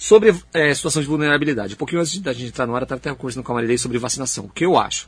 [0.00, 2.98] Sobre é, situação de vulnerabilidade, um pouquinho antes da gente entrar no ar, eu estava
[2.98, 4.46] até conversando com a Marilei sobre vacinação.
[4.46, 5.06] O que eu acho?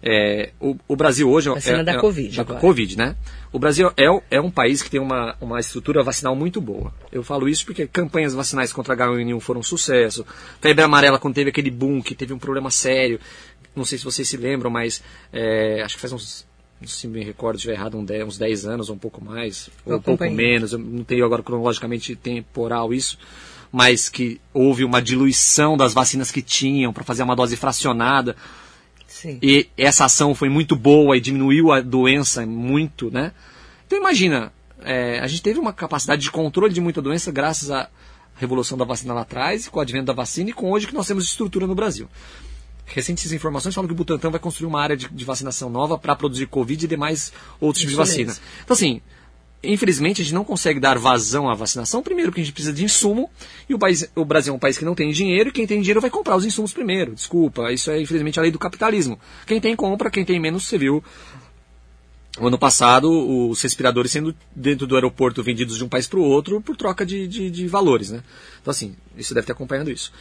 [0.00, 2.60] É, o, o, Brasil hoje vacina é, da é, Covid, da agora.
[2.60, 3.16] Covid, né?
[3.52, 6.94] O Brasil é, é um país que tem uma, uma estrutura vacinal muito boa.
[7.10, 10.24] Eu falo isso porque campanhas vacinais contra H1N1 foram um sucesso.
[10.60, 13.18] Febre amarela, quando teve aquele boom, que teve um problema sério.
[13.74, 16.46] Não sei se vocês se lembram, mas é, acho que faz uns
[16.86, 20.30] se me recordo, estiver errado, uns 10 anos ou um pouco mais, ou um pouco
[20.30, 23.18] menos, eu não tenho agora cronologicamente temporal isso,
[23.72, 28.36] mas que houve uma diluição das vacinas que tinham para fazer uma dose fracionada.
[29.06, 29.38] Sim.
[29.42, 33.32] E essa ação foi muito boa e diminuiu a doença muito, né?
[33.86, 34.52] Então imagina,
[34.82, 37.88] é, a gente teve uma capacidade de controle de muita doença graças à
[38.36, 41.06] revolução da vacina lá atrás, com o advento da vacina e com hoje que nós
[41.06, 42.08] temos estrutura no Brasil.
[42.86, 46.16] Recentes informações falam que o Butantan vai construir uma área de, de vacinação nova para
[46.16, 48.28] produzir Covid e demais outros tipos de vacina.
[48.28, 48.42] Mesmo.
[48.64, 49.02] Então, assim,
[49.62, 52.84] infelizmente a gente não consegue dar vazão à vacinação, primeiro porque a gente precisa de
[52.84, 53.30] insumo,
[53.68, 55.80] e o, país, o Brasil é um país que não tem dinheiro, e quem tem
[55.80, 57.14] dinheiro vai comprar os insumos primeiro.
[57.14, 59.18] Desculpa, isso é infelizmente a lei do capitalismo.
[59.46, 61.02] Quem tem compra, quem tem menos, você viu.
[62.40, 63.10] O ano passado,
[63.50, 67.04] os respiradores sendo dentro do aeroporto vendidos de um país para o outro por troca
[67.04, 68.22] de, de, de valores, né?
[68.60, 70.12] Então, assim, isso deve ter acompanhando isso.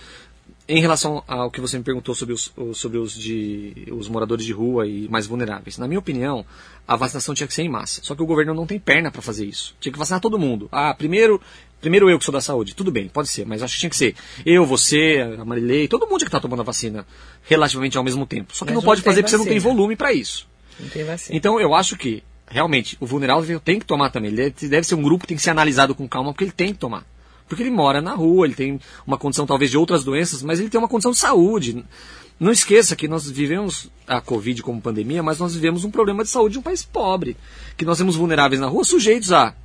[0.69, 4.51] Em relação ao que você me perguntou sobre os, sobre os, de, os moradores de
[4.51, 6.45] rua e mais vulneráveis, na minha opinião,
[6.85, 8.01] a vacinação tinha que ser em massa.
[8.03, 9.73] Só que o governo não tem perna para fazer isso.
[9.79, 10.67] Tinha que vacinar todo mundo.
[10.69, 11.39] Ah, primeiro,
[11.79, 12.75] primeiro eu que sou da saúde.
[12.75, 14.13] Tudo bem, pode ser, mas acho que tinha que ser
[14.45, 17.07] eu, você, a Marilei, todo mundo que está tomando a vacina
[17.43, 18.53] relativamente ao mesmo tempo.
[18.53, 19.73] Só que Mas não pode fazer porque você não tem vacina.
[19.73, 20.47] volume para isso.
[20.77, 21.37] Não tem vacina.
[21.37, 24.31] Então eu acho que, realmente, o vulnerável tem que tomar também.
[24.31, 26.73] Ele deve ser um grupo que tem que ser analisado com calma, porque ele tem
[26.73, 27.05] que tomar.
[27.47, 30.69] Porque ele mora na rua, ele tem uma condição talvez de outras doenças, mas ele
[30.69, 31.83] tem uma condição de saúde.
[32.39, 36.29] Não esqueça que nós vivemos a Covid como pandemia, mas nós vivemos um problema de
[36.29, 37.35] saúde de um país pobre.
[37.75, 39.55] Que nós temos vulneráveis na rua sujeitos a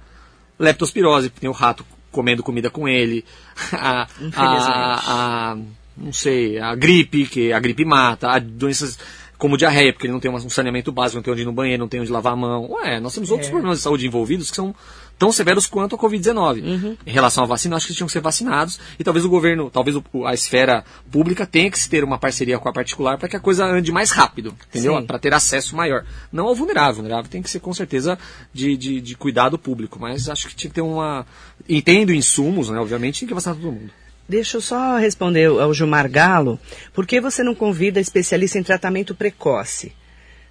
[0.58, 3.24] leptospirose, tem o rato comendo comida com ele,
[3.72, 5.56] a, a, a
[5.96, 8.98] não sei, a gripe, que a gripe mata, a doenças
[9.36, 11.80] como diarreia, porque ele não tem um saneamento básico, não tem onde ir no banheiro,
[11.80, 12.70] não tem onde lavar a mão.
[12.70, 13.50] Ué, nós temos outros É.
[13.50, 14.72] problemas de saúde envolvidos que são
[15.18, 16.62] tão severos quanto a Covid-19.
[16.62, 16.96] Uhum.
[17.06, 19.70] Em relação à vacina, acho que eles tinham que ser vacinados e talvez o governo,
[19.70, 19.96] talvez
[20.26, 23.64] a esfera pública tenha que ter uma parceria com a particular para que a coisa
[23.64, 25.02] ande mais rápido, entendeu?
[25.04, 26.04] Para ter acesso maior.
[26.32, 28.18] Não ao vulnerável, o vulnerável tem que ser com certeza
[28.52, 31.26] de, de, de cuidado público, mas acho que tinha que ter uma.
[31.68, 32.78] Entendo insumos, né?
[32.78, 33.90] Obviamente, tem que vacinar todo mundo.
[34.28, 36.58] Deixa eu só responder ao Gilmar Galo.
[36.94, 39.92] Por que você não convida especialista em tratamento precoce?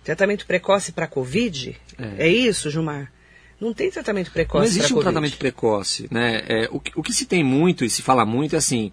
[0.04, 1.78] Tratamento precoce para Covid?
[1.98, 2.28] É.
[2.28, 2.28] É.
[2.28, 3.12] isso, Gilmar?
[3.62, 5.04] Não tem tratamento precoce Não existe um Covid.
[5.12, 6.44] tratamento precoce, né?
[6.48, 8.92] É, o, que, o que se tem muito e se fala muito é assim.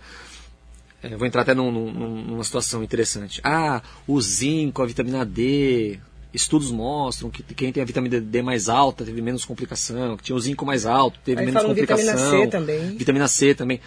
[1.03, 1.91] é, vou entrar até num- num-
[2.25, 3.41] numa situação interessante.
[3.43, 5.99] Ah, o zinco, a vitamina D.
[6.35, 10.37] Estudos mostram que quem tem a vitamina D mais alta teve menos complicação, que tinha
[10.37, 12.41] o zinco mais alto teve Aí menos falam vitamina complicação.
[12.43, 12.97] C também.
[12.99, 13.81] Vitamina C também.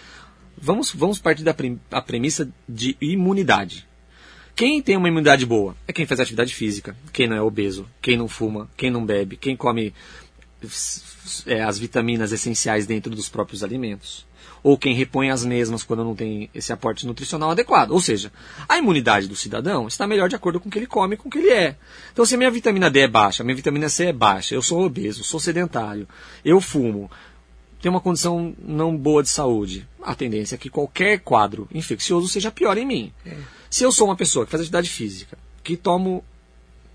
[0.58, 1.54] Vamos, vamos partir da
[1.92, 3.86] a premissa de imunidade.
[4.56, 8.16] Quem tem uma imunidade boa é quem faz atividade física, quem não é obeso, quem
[8.16, 9.94] não fuma, quem não bebe, quem come
[11.46, 14.26] é, as vitaminas essenciais dentro dos próprios alimentos.
[14.62, 17.90] Ou quem repõe as mesmas quando não tem esse aporte nutricional adequado.
[17.90, 18.32] Ou seja,
[18.68, 21.28] a imunidade do cidadão está melhor de acordo com o que ele come e com
[21.28, 21.76] o que ele é.
[22.12, 24.62] Então, se a minha vitamina D é baixa, a minha vitamina C é baixa, eu
[24.62, 26.06] sou obeso, sou sedentário,
[26.44, 27.10] eu fumo,
[27.80, 32.52] tenho uma condição não boa de saúde, a tendência é que qualquer quadro infeccioso seja
[32.52, 33.12] pior em mim.
[33.68, 36.24] Se eu sou uma pessoa que faz atividade física, que tomo,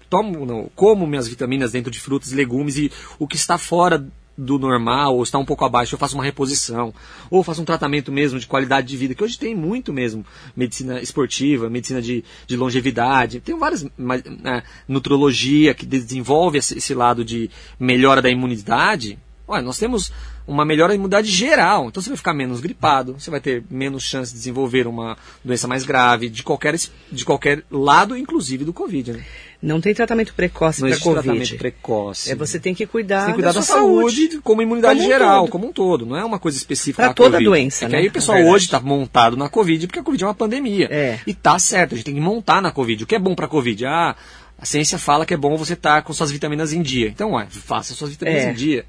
[0.10, 4.06] tomo não, como minhas vitaminas dentro de frutas e legumes e o que está fora
[4.38, 6.94] do normal ou está um pouco abaixo, eu faço uma reposição,
[7.30, 10.24] ou faço um tratamento mesmo de qualidade de vida, que hoje tem muito mesmo,
[10.56, 17.50] medicina esportiva, medicina de, de longevidade, tem várias, né, nutrologia que desenvolve esse, lado de
[17.80, 19.18] melhora da imunidade,
[19.50, 20.12] Olha, nós temos
[20.46, 21.88] uma melhora da imunidade geral.
[21.88, 25.70] Então você vai ficar menos gripado, você vai ter menos chance de desenvolver uma doença
[25.70, 26.76] mais grave, de qualquer,
[27.10, 29.14] de qualquer lado, inclusive do Covid.
[29.14, 29.26] Né?
[29.60, 31.24] Não tem tratamento precoce para Covid.
[31.24, 32.32] tratamento precoce.
[32.32, 35.08] É, você tem que cuidar, Você tem que cuidar da, sua saúde, como imunidade Como
[35.10, 35.52] um geral, todo.
[35.52, 36.06] como um todo.
[36.06, 37.46] Não é uma coisa específica Pra da toda Covid.
[37.46, 38.56] doença, É que né, aí o pessoal verdade.
[38.56, 40.88] hoje está montado na Covid porque a Covid é uma pandemia.
[40.92, 41.20] É.
[41.26, 43.04] E tá certo, a gente tem que montar na Covid.
[43.04, 43.84] O que é bom para Covid?
[43.88, 44.16] Ah,
[44.60, 47.08] a ciência fala que é bom você estar com suas vitaminas em dia.
[47.08, 48.52] Então, ué, faça suas vitaminas É.
[48.52, 48.86] em dia.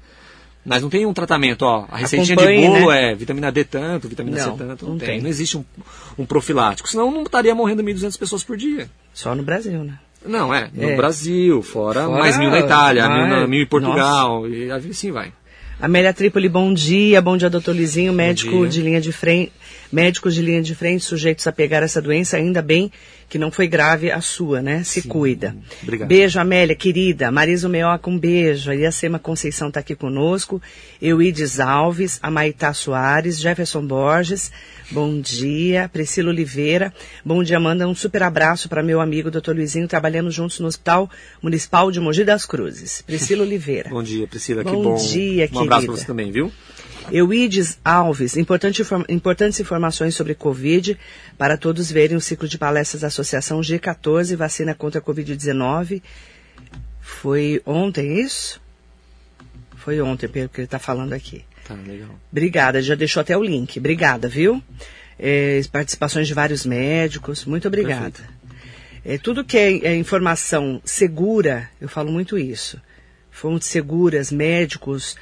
[0.63, 1.87] Mas não tem um tratamento, ó.
[1.89, 3.11] A receitinha de bolo né?
[3.11, 4.85] é vitamina D tanto, vitamina Não, C tanto.
[4.85, 5.09] Não, não tem.
[5.09, 5.21] tem.
[5.21, 5.63] Não existe um,
[6.17, 6.87] um profilático.
[6.87, 8.87] Senão não estaria morrendo 1.200 pessoas por dia.
[9.13, 9.97] Só no Brasil, né?
[10.25, 10.69] Não, é.
[10.73, 10.95] No É.
[10.95, 15.31] Brasil, fora, Fora mais mil na Itália, mil, na- mil em Portugal, e assim vai.
[15.81, 17.21] Amélia Trípoli, bom dia.
[17.21, 19.53] Bom dia, doutor Lizinho, médico de linha de frente.
[19.91, 22.91] Médicos de linha de frente sujeitos a pegar essa doença, ainda bem
[23.29, 24.83] que não foi grave a sua, né?
[24.83, 25.09] Se Sim.
[25.09, 25.55] cuida.
[25.83, 26.07] Obrigado.
[26.07, 27.31] Beijo, Amélia, querida.
[27.31, 28.71] Marisa Meoca, um beijo.
[28.71, 30.59] A Iacema Conceição está aqui conosco.
[31.01, 34.51] Euides Alves, a Maitá Soares, Jefferson Borges,
[34.91, 35.89] bom dia.
[35.93, 39.51] Priscila Oliveira, bom dia, manda um super abraço para meu amigo Dr.
[39.53, 41.09] Luizinho, trabalhando juntos no Hospital
[41.41, 43.01] Municipal de Mogi das Cruzes.
[43.03, 43.89] Priscila Oliveira.
[43.89, 44.83] bom dia, Priscila, bom que bom.
[44.83, 45.59] Bom dia, um querida.
[45.59, 46.51] Um abraço para você também, viu?
[47.11, 50.97] Euides Alves, importante, importantes informações sobre Covid
[51.37, 56.01] para todos verem o ciclo de palestras da Associação G14, vacina contra a Covid-19.
[57.01, 58.61] Foi ontem isso?
[59.77, 61.43] Foi ontem, pelo que ele está falando aqui.
[61.67, 62.09] Tá, legal.
[62.31, 63.79] Obrigada, já deixou até o link.
[63.79, 64.61] Obrigada, viu?
[65.17, 68.19] É, participações de vários médicos, muito obrigada.
[69.03, 72.79] É, tudo que é, é informação segura, eu falo muito isso.
[73.31, 75.15] Fontes seguras, médicos,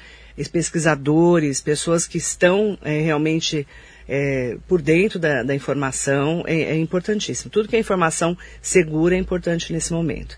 [0.45, 3.65] pesquisadores, pessoas que estão é, realmente
[4.07, 7.49] é, por dentro da, da informação, é, é, importantíssimo.
[7.49, 10.37] Tudo que é informação segura é importante nesse momento.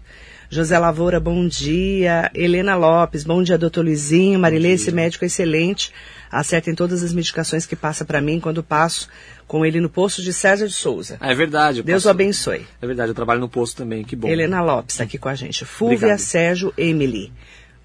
[0.49, 2.31] José Lavoura, bom dia.
[2.33, 4.39] Helena Lopes, bom dia, doutor Luizinho.
[4.39, 5.91] Marilê, esse médico é excelente.
[6.31, 9.07] Acerta em todas as medicações que passa para mim quando passo
[9.47, 11.17] com ele no posto de César de Souza.
[11.19, 11.83] Ah, é verdade.
[11.83, 12.65] Deus o abençoe.
[12.81, 14.27] É verdade, eu trabalho no posto também, que bom.
[14.27, 15.65] Helena Lopes está aqui com a gente.
[15.65, 16.19] Fúvia Obrigado.
[16.19, 17.31] Sérgio Emily.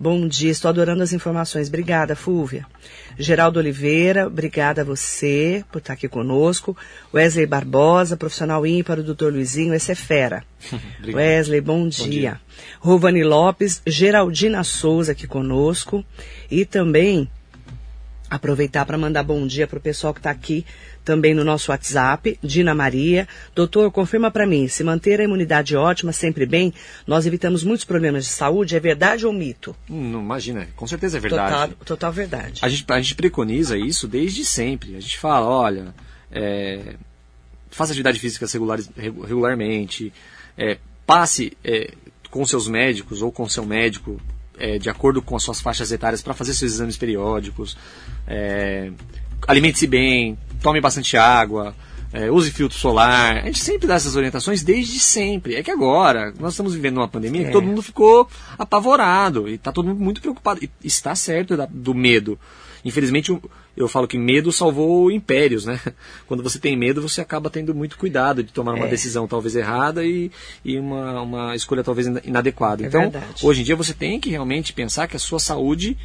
[0.04, 1.68] Bom dia, estou adorando as informações.
[1.68, 2.66] Obrigada, Fúvia.
[3.18, 6.76] Geraldo Oliveira, obrigada a você por estar aqui conosco.
[7.14, 10.44] Wesley Barbosa, profissional ímpar, o doutor Luizinho, esse é fera.
[11.02, 12.04] Wesley, bom dia.
[12.04, 12.40] bom dia.
[12.80, 16.04] Rovani Lopes, Geraldina Souza aqui conosco.
[16.50, 17.26] E também
[18.28, 20.66] aproveitar para mandar bom dia para o pessoal que está aqui
[21.04, 23.28] também no nosso WhatsApp, Dina Maria.
[23.54, 26.72] Doutor, confirma para mim, se manter a imunidade ótima, sempre bem,
[27.06, 29.76] nós evitamos muitos problemas de saúde, é verdade ou mito?
[29.88, 31.52] Não, imagina, com certeza é verdade.
[31.52, 32.60] Total, total verdade.
[32.62, 34.96] A gente, a gente preconiza isso desde sempre.
[34.96, 35.94] A gente fala, olha,
[36.30, 36.96] é,
[37.70, 40.12] faça atividade física regular, regularmente,
[40.56, 41.92] é, passe é,
[42.30, 44.20] com seus médicos ou com seu médico
[44.58, 47.76] é, de acordo com as suas faixas etárias para fazer seus exames periódicos,
[48.26, 48.90] é,
[49.46, 51.74] alimente-se bem, tome bastante água,
[52.14, 53.38] é, use filtro solar.
[53.38, 55.56] A gente sempre dá essas orientações desde sempre.
[55.56, 57.44] É que agora, nós estamos vivendo uma pandemia é.
[57.46, 60.62] que todo mundo ficou apavorado e está todo mundo muito preocupado.
[60.62, 62.38] E está certo do medo.
[62.84, 63.42] Infelizmente, eu,
[63.76, 65.80] eu falo que medo salvou impérios, né?
[66.28, 68.90] Quando você tem medo, você acaba tendo muito cuidado de tomar uma é.
[68.90, 70.30] decisão talvez errada e,
[70.64, 72.84] e uma, uma escolha talvez inadequada.
[72.84, 73.26] É então, verdade.
[73.42, 75.96] hoje em dia você tem que realmente pensar que a sua saúde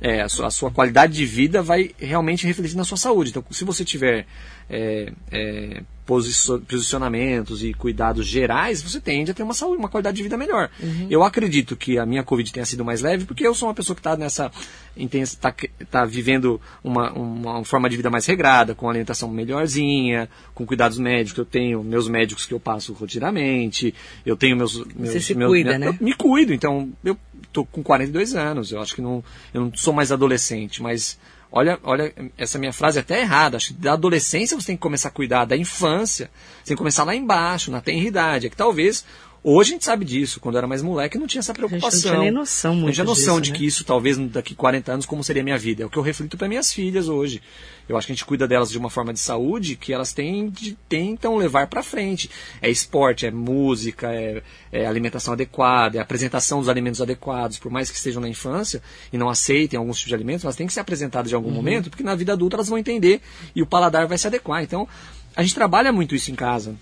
[0.00, 3.30] é, a, sua, a, sua, qualidade de vida vai realmente refletir na sua saúde.
[3.30, 4.26] Então, se você tiver
[4.70, 10.22] é, é, posicionamentos e cuidados gerais, você tende a ter uma saúde, uma qualidade de
[10.22, 10.70] vida melhor.
[10.80, 11.06] Uhum.
[11.10, 13.94] Eu acredito que a minha Covid tenha sido mais leve, porque eu sou uma pessoa
[13.94, 14.50] que está nessa
[14.96, 15.54] está
[15.90, 21.38] tá vivendo uma, uma forma de vida mais regrada, com alimentação melhorzinha, com cuidados médicos.
[21.38, 24.84] Eu tenho meus médicos que eu passo rotineiramente, eu tenho meus.
[24.94, 25.98] meus você se meus, cuida, minha, né?
[26.00, 27.16] me cuido, então eu
[27.58, 31.18] tô com 42 anos, eu acho que não, eu não sou mais adolescente, mas
[31.50, 34.82] olha, olha, essa minha frase é até errada, acho que da adolescência você tem que
[34.82, 38.56] começar a cuidar, da infância, você tem que começar lá embaixo, na tenridade, é que
[38.56, 39.04] talvez
[39.50, 40.40] Hoje a gente sabe disso.
[40.40, 41.88] Quando eu era mais moleque, não tinha essa preocupação.
[41.88, 43.58] A gente não tinha nem noção muito Não tinha noção disso, de né?
[43.58, 45.82] que isso, talvez, daqui 40 anos, como seria a minha vida.
[45.82, 47.40] É o que eu reflito para minhas filhas hoje.
[47.88, 50.50] Eu acho que a gente cuida delas de uma forma de saúde que elas têm
[50.50, 52.28] de, tentam levar para frente.
[52.60, 57.58] É esporte, é música, é, é, alimentação adequada, é apresentação dos alimentos adequados.
[57.58, 60.66] Por mais que estejam na infância e não aceitem alguns tipos de alimentos, elas têm
[60.66, 61.54] que ser apresentadas de algum uhum.
[61.54, 63.22] momento, porque na vida adulta elas vão entender
[63.56, 64.62] e o paladar vai se adequar.
[64.62, 64.86] Então,
[65.34, 66.76] a gente trabalha muito isso em casa.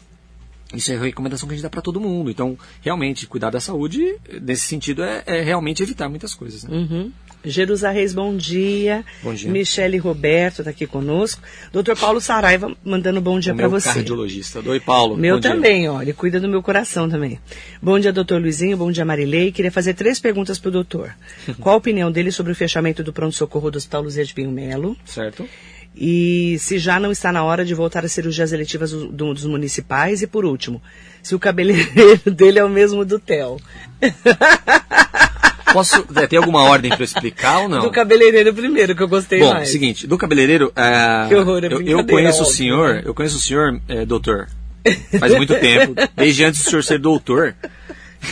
[0.77, 2.31] Isso é a recomendação que a gente dá para todo mundo.
[2.31, 6.65] Então, realmente, cuidar da saúde, nesse sentido, é, é realmente evitar muitas coisas.
[6.65, 6.77] Né?
[6.77, 7.13] Uhum.
[7.45, 9.05] Jerusa Reis, bom dia.
[9.23, 9.51] Bom dia.
[9.51, 11.41] Michele Roberto está aqui conosco.
[11.73, 13.89] Doutor Paulo Saraiva mandando bom dia para você.
[13.89, 14.61] cardiologista.
[14.67, 15.17] Oi, Paulo.
[15.17, 15.93] Meu também, dia.
[15.93, 16.03] ó.
[16.03, 17.39] Ele cuida do meu coração também.
[17.81, 18.77] Bom dia, doutor Luizinho.
[18.77, 19.53] Bom dia, Marilei.
[19.53, 21.15] Queria fazer três perguntas para o doutor.
[21.61, 24.97] Qual a opinião dele sobre o fechamento do pronto-socorro do Hospital Luzia de Pinho Melo?
[25.05, 25.47] Certo
[25.97, 29.47] e se já não está na hora de voltar às cirurgias eletivas do, do, dos
[29.47, 30.21] municipais.
[30.21, 30.83] E por último,
[31.23, 33.57] se o cabeleireiro dele é o mesmo do Theo.
[35.73, 37.83] Posso, é, tem alguma ordem para eu explicar ou não?
[37.83, 39.69] Do cabeleireiro primeiro, que eu gostei Bom, mais.
[39.69, 43.03] seguinte, do cabeleireiro, uh, que horror, é eu, eu, conheço óbvio, o senhor, né?
[43.05, 44.49] eu conheço o senhor, é, doutor,
[45.19, 47.55] faz muito tempo, desde antes do senhor ser doutor.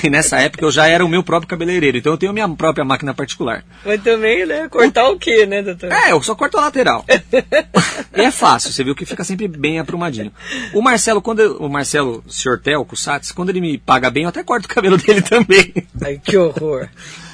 [0.02, 2.48] E nessa época eu já era o meu próprio cabeleireiro, então eu tenho a minha
[2.48, 3.64] própria máquina particular.
[3.84, 4.68] Mas também, né?
[4.68, 5.92] Cortar o, o quê, né, doutor?
[5.92, 7.04] É, eu só corto a lateral.
[8.16, 10.32] e é fácil, você viu que fica sempre bem aprumadinho.
[10.72, 14.28] O Marcelo, quando eu, o Marcelo, senhor Telco Satz, quando ele me paga bem, eu
[14.28, 15.72] até corto o cabelo dele também.
[16.02, 16.88] Ai, que horror.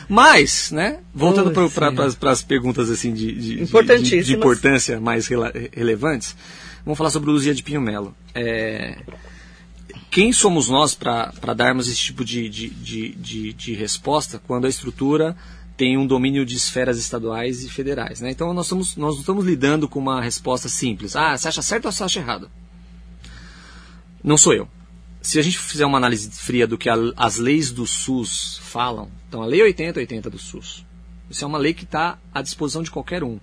[0.09, 5.53] Mas, né, voltando Ui, para as perguntas assim de, de, de- de, importância mais rela-
[5.73, 6.37] relevantes,
[6.85, 8.13] vamos falar sobre o Luzia de Pinho Melo.
[8.35, 8.97] É,
[10.11, 14.69] quem somos nós para darmos esse tipo de, de, de, de, de resposta quando a
[14.69, 15.37] estrutura
[15.77, 18.21] tem um domínio de esferas estaduais e federais?
[18.21, 18.31] Né?
[18.31, 21.15] Então nós, estamos, nós não estamos lidando com uma resposta simples.
[21.17, 22.51] Ah, você acha certo ou você acha errado?
[24.23, 24.69] Não sou eu.
[25.23, 29.11] Se a gente fizer uma análise fria do que a- as leis do SUS falam,
[29.29, 30.85] então a Lei 8080 do SUS,
[31.31, 33.39] isso é uma lei que está à disposição de qualquer um.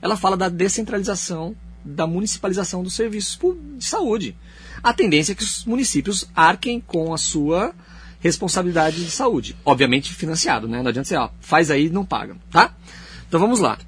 [0.00, 1.54] Ela fala da descentralização,
[1.84, 3.38] da municipalização dos serviços
[3.78, 4.36] de saúde.
[4.82, 7.74] A tendência é que os municípios arquem com a sua
[8.20, 9.56] responsabilidade de saúde.
[9.64, 10.80] Obviamente financiado, né?
[10.82, 12.74] Não adianta você, ó, faz aí e não paga, tá?
[13.28, 13.78] Então vamos lá.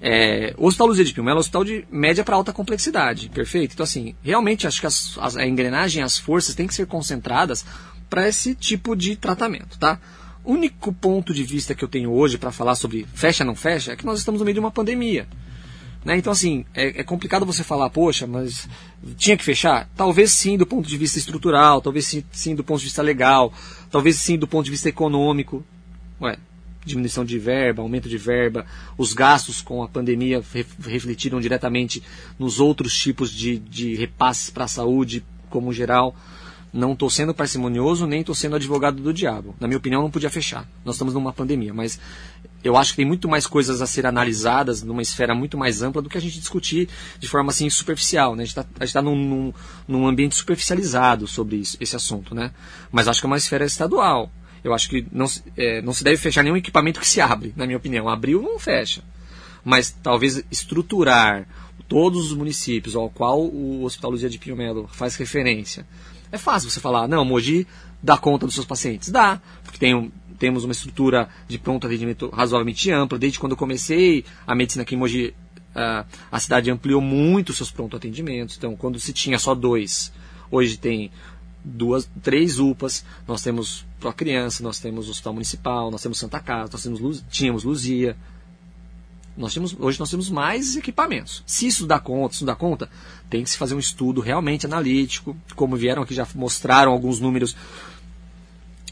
[0.00, 3.72] É, o Hospital Luzia de Pilma é um hospital de média para alta complexidade, perfeito?
[3.72, 7.64] Então, assim, realmente acho que as- as- a engrenagem, as forças têm que ser concentradas
[8.10, 9.98] para esse tipo de tratamento, tá?
[10.44, 13.96] Único ponto de vista que eu tenho hoje para falar sobre fecha não fecha é
[13.96, 15.26] que nós estamos no meio de uma pandemia.
[16.04, 16.18] Né?
[16.18, 18.68] Então, assim, é, é complicado você falar, poxa, mas
[19.16, 19.88] tinha que fechar?
[19.96, 23.52] Talvez sim do ponto de vista estrutural, talvez sim, sim do ponto de vista legal,
[23.90, 25.64] talvez sim do ponto de vista econômico.
[26.20, 26.36] Ué,
[26.84, 28.66] diminuição de verba, aumento de verba,
[28.98, 32.02] os gastos com a pandemia re- refletiram diretamente
[32.38, 36.14] nos outros tipos de, de repasses para a saúde, como geral.
[36.74, 39.54] Não estou sendo parcimonioso, nem estou sendo advogado do diabo.
[39.60, 40.68] Na minha opinião, não podia fechar.
[40.84, 42.00] Nós estamos numa pandemia, mas
[42.64, 46.02] eu acho que tem muito mais coisas a ser analisadas numa esfera muito mais ampla
[46.02, 46.88] do que a gente discutir
[47.20, 48.34] de forma assim superficial.
[48.34, 48.42] Né?
[48.42, 49.54] A gente está num, num,
[49.86, 52.34] num ambiente superficializado sobre isso, esse assunto.
[52.34, 52.50] Né?
[52.90, 54.28] Mas acho que é uma esfera estadual.
[54.64, 57.66] Eu acho que não, é, não se deve fechar nenhum equipamento que se abre, na
[57.66, 58.08] minha opinião.
[58.08, 59.00] Abriu, não fecha.
[59.64, 61.46] Mas talvez estruturar
[61.88, 65.86] todos os municípios ao qual o Hospital Luzia de Pinho Melo faz referência.
[66.34, 67.64] É fácil você falar, não, Mogi
[68.02, 69.08] dá conta dos seus pacientes.
[69.08, 73.16] Dá, porque tem um- temos uma estrutura de pronto atendimento razoavelmente ampla.
[73.16, 75.32] Desde quando eu comecei a medicina aqui em Mogi,
[75.76, 78.56] ah, a cidade ampliou muito os seus pronto atendimentos.
[78.56, 80.12] Então, quando se tinha só dois,
[80.50, 81.12] hoje tem
[81.64, 86.72] duas, três UPAs, nós temos Pro Criança, nós temos Hospital Municipal, nós temos Santa Casa,
[86.72, 88.16] nós temos tínhamos Luzia.
[89.36, 91.42] Nós temos, hoje nós temos mais equipamentos.
[91.46, 92.88] Se isso dá conta, se não dá conta,
[93.28, 97.56] tem que se fazer um estudo realmente analítico, como vieram aqui, já mostraram alguns números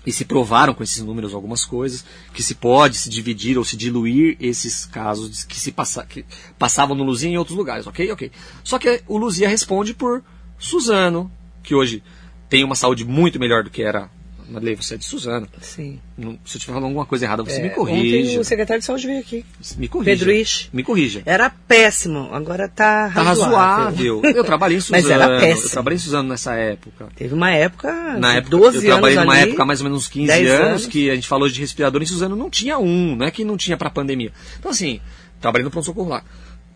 [0.05, 3.77] e se provaram com esses números algumas coisas, que se pode se dividir ou se
[3.77, 6.25] diluir esses casos que se passa, que
[6.59, 8.11] passavam no Luzia em outros lugares, ok?
[8.11, 8.33] Ok.
[8.65, 10.23] Só que o Luzia responde por
[10.59, 11.31] Suzano,
[11.63, 12.03] que hoje
[12.49, 14.11] tem uma saúde muito melhor do que era.
[14.49, 15.49] Madeleine, você é de Suzano.
[15.61, 15.99] Sim.
[16.17, 18.41] Não- se eu estiver falando alguma coisa errada, você É, me Ontem corrija.
[18.41, 19.45] o secretário de saúde veio aqui.
[19.77, 20.11] Me corrija.
[20.11, 20.69] Pedro Isch.
[20.73, 21.23] Me corrija.
[21.25, 23.57] Era péssimo, agora tá Tá razoável.
[23.57, 24.23] razoável.
[24.25, 25.03] Eu trabalhei em Suzano.
[25.03, 25.67] Mas era péssimo.
[25.67, 27.09] Eu trabalhei em Suzano nessa época.
[27.17, 29.99] Teve uma época, Na época 12 eu trabalhei anos numa ali, época mais ou menos
[30.05, 30.87] uns 15 10 anos, anos.
[30.87, 33.57] que a gente falou de respirador em Suzano, não tinha um, não é que não
[33.57, 34.33] tinha para pandemia.
[34.59, 35.01] Então assim,
[35.41, 36.23] trabalhei no pronto-socorro lá,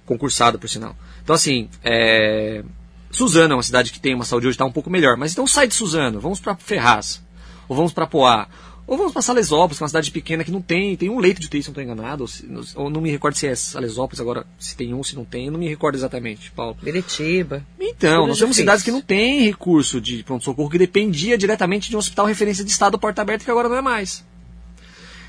[0.04, 0.96] concursado por sinal.
[1.22, 2.62] Então assim, é...
[3.10, 5.46] Suzano é uma cidade que tem uma saúde hoje está um pouco melhor, mas então
[5.46, 7.22] sai de Suzano, vamos para Ferraz,
[7.68, 8.48] ou vamos para Poá,
[8.86, 11.40] ou vamos para Salesópolis, que é uma cidade pequena que não tem, tem um leito
[11.40, 12.46] de UTI, se não estou enganado, ou, se-
[12.76, 15.58] ou não me recordo se é Salesópolis agora, se tem um, se não tem, não
[15.58, 16.76] me recordo exatamente, Paulo.
[16.80, 17.66] Biritiba.
[17.80, 21.96] Então, Tudo nós temos cidades que não têm recurso de pronto-socorro, que dependia diretamente de
[21.96, 24.24] um hospital referência de Estado porta aberta, que agora não é mais.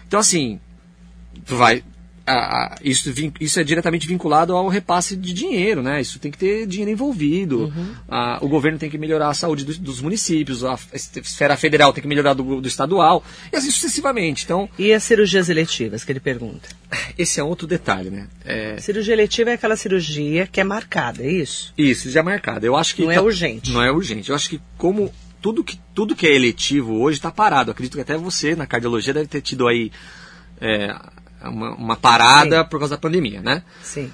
[0.08, 0.60] Então, assim,
[1.46, 1.84] vai.
[2.28, 2.34] A-
[2.66, 6.02] a- isso, isso é diretamente vinculado ao repasse de dinheiro, né?
[6.02, 7.64] Isso tem que ter dinheiro envolvido.
[7.76, 7.96] Uhum.
[8.08, 12.02] A- o governo tem que melhorar a saúde dos, dos municípios, a esfera federal tem
[12.02, 14.44] que melhorar do, do estadual, e assim sucessivamente.
[14.44, 16.68] Então, E as cirurgias eletivas, que ele pergunta?
[17.18, 18.28] esse é outro detalhe, né?
[18.46, 21.74] É, Cirurgia eletiva é aquela cirurgia que é marcada, é isso?
[21.78, 22.66] Isso, já é marcado.
[22.66, 23.72] Eu acho que Não é urgente.
[23.72, 24.30] Não é urgente.
[24.30, 25.12] Eu acho que como
[25.42, 27.70] tudo que, tudo que é eletivo hoje está parado.
[27.70, 29.92] Eu acredito que até você na cardiologia deve ter tido aí
[30.60, 30.94] é,
[31.44, 33.64] uma, uma parada por causa da pandemia, né?
[33.82, 34.12] Sim.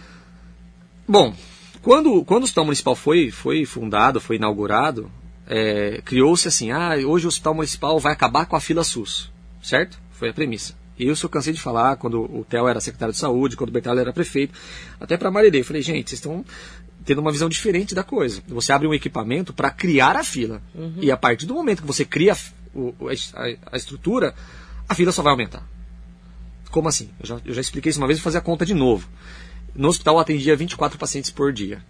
[1.07, 1.33] Bom,
[1.81, 5.11] quando, quando o Hospital Municipal foi, foi fundado, foi inaugurado,
[5.47, 9.99] é, criou-se assim, ah, hoje o Hospital Municipal vai acabar com a fila SUS, certo?
[10.11, 10.73] Foi a premissa.
[10.97, 13.73] E isso eu cansei de falar quando o Theo era secretário de saúde, quando o
[13.73, 14.53] Bertalho era prefeito,
[14.99, 15.59] até para a.
[15.59, 16.45] Eu falei, gente, vocês estão
[17.03, 18.41] tendo uma visão diferente da coisa.
[18.47, 20.61] Você abre um equipamento para criar a fila.
[21.01, 22.37] E a partir do momento que você cria
[22.73, 22.93] o-
[23.35, 24.33] a, a estrutura,
[24.87, 25.67] a fila só vai aumentar.
[26.73, 27.09] Como assim?
[27.19, 29.07] Eu já, eu já expliquei isso uma vez, vou fazer a conta de novo.
[29.75, 31.83] No hospital eu atendia 24 pacientes por dia.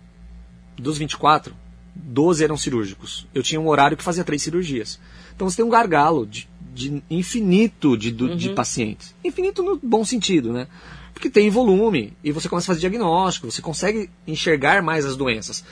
[0.78, 1.56] Dos 24,
[1.96, 3.26] 12 eram cirúrgicos.
[3.34, 5.00] Eu tinha um horário que fazia três cirurgias.
[5.36, 9.16] Então você tem um gargalo de, de infinito de, do- de pacientes.
[9.24, 10.68] Infinito no bom sentido, né?
[11.14, 15.64] Porque tem volume e você começa a fazer diagnóstico, você consegue enxergar mais as doenças.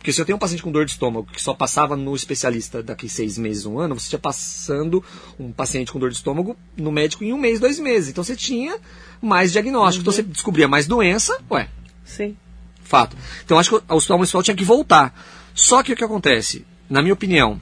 [0.00, 2.82] Porque se eu tenho um paciente com dor de estômago que só passava no especialista
[2.82, 5.04] daqui seis meses, um ano, você tinha passando
[5.38, 8.08] um paciente com dor de estômago no médico em um mês, dois meses.
[8.08, 8.78] Então você tinha
[9.20, 9.98] mais diagnóstico.
[9.98, 10.10] Uhum.
[10.10, 11.68] Então você descobria mais doença, ué.
[12.02, 12.34] Sim.
[12.82, 13.14] Fato.
[13.44, 15.14] Então acho que o hospital municipal tinha que voltar.
[15.54, 16.64] Só que o que acontece?
[16.88, 17.60] Na minha opinião,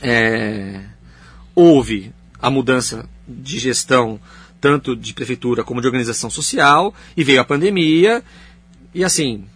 [0.00, 0.84] é,
[1.52, 4.20] houve a mudança de gestão
[4.60, 8.22] tanto de prefeitura como de organização social e veio a pandemia
[8.94, 9.46] e assim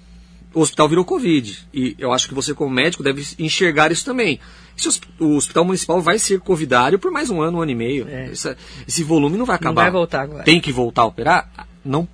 [0.55, 1.67] o hospital virou Covid.
[1.73, 4.41] E eu acho que você, como médico, deve enxergar isso também.
[4.77, 8.09] Esse, o hospital municipal vai ser covidário por mais um ano, um ano e meio.
[8.09, 8.31] É.
[8.33, 9.75] Esse, esse, volume não vai acabar.
[9.75, 10.45] Não vai voltar agora.
[10.45, 11.51] Tem que voltar a operar?
[11.85, 12.09] Não.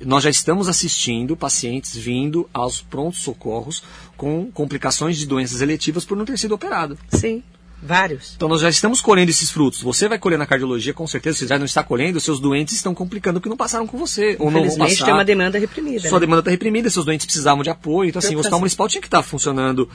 [0.00, 3.84] Nós já estamos assistindo pacientes vindo aos prontos socorros
[4.16, 6.98] com complicações de doenças eletivas por não ter sido operado.
[7.08, 7.42] Sim.
[7.82, 8.34] Vários.
[8.36, 9.82] Então nós já estamos colhendo esses frutos.
[9.82, 11.38] Você vai colher na cardiologia, com certeza.
[11.38, 14.36] Você já não está colhendo, seus doentes estão complicando porque não passaram com você.
[14.38, 15.04] Ou não vão passar.
[15.04, 16.08] tem uma demanda reprimida.
[16.08, 16.26] Sua né?
[16.26, 18.10] demanda está reprimida, seus doentes precisavam de apoio.
[18.10, 19.90] Então, assim, o hospital municipal tinha que estar funcionando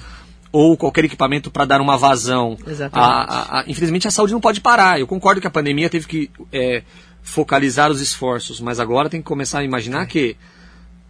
[0.52, 2.58] ou qualquer equipamento para dar uma vazão.
[2.68, 3.10] Exatamente.
[3.10, 5.00] A, a, a, infelizmente a saúde não pode parar.
[5.00, 6.84] Eu concordo que a pandemia teve que é,
[7.22, 10.06] focalizar os esforços, mas agora tem que começar a imaginar é.
[10.06, 10.36] que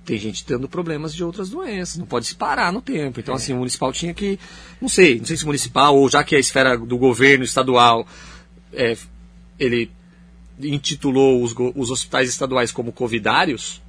[0.07, 3.19] tem gente tendo problemas de outras doenças, não pode se parar no tempo.
[3.19, 3.37] Então, é.
[3.37, 4.39] assim, o municipal tinha que,
[4.81, 8.07] não sei, não sei se municipal ou já que é a esfera do governo estadual,
[8.71, 8.95] é,
[9.59, 9.91] ele
[10.61, 13.81] intitulou os, os hospitais estaduais como covidários,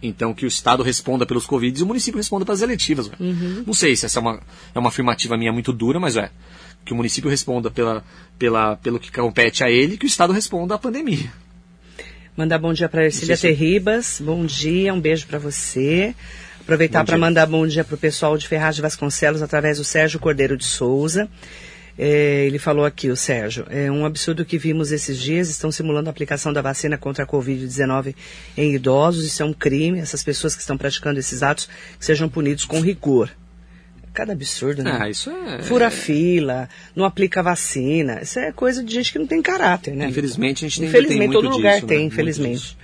[0.00, 3.10] então que o Estado responda pelos Covid e o município responda pelas eletivas.
[3.18, 3.64] Uhum.
[3.66, 4.40] Não sei se essa é uma,
[4.72, 6.30] é uma afirmativa minha muito dura, mas é.
[6.84, 8.04] Que o município responda pela,
[8.38, 11.30] pela, pelo que compete a ele, que o Estado responda à pandemia.
[12.36, 14.20] Mandar bom dia para Ercília Terribas.
[14.20, 16.14] Bom dia, um beijo para você.
[16.60, 20.20] Aproveitar para mandar bom dia para o pessoal de Ferraz de Vasconcelos através do Sérgio
[20.20, 21.28] Cordeiro de Souza.
[21.98, 26.08] É, ele falou aqui, o Sérgio, é um absurdo que vimos esses dias, estão simulando
[26.08, 28.14] a aplicação da vacina contra a Covid-19
[28.56, 31.68] em idosos, isso é um crime, essas pessoas que estão praticando esses atos
[31.98, 33.28] sejam punidos com rigor
[34.12, 34.98] cada absurdo, né?
[35.00, 35.62] Ah, isso é.
[35.62, 38.20] Fura fila, não aplica vacina.
[38.22, 40.08] Isso é coisa de gente que não tem caráter, né?
[40.08, 42.04] Infelizmente, a gente tem Infelizmente, tem todo lugar disso, tem, né?
[42.04, 42.76] infelizmente.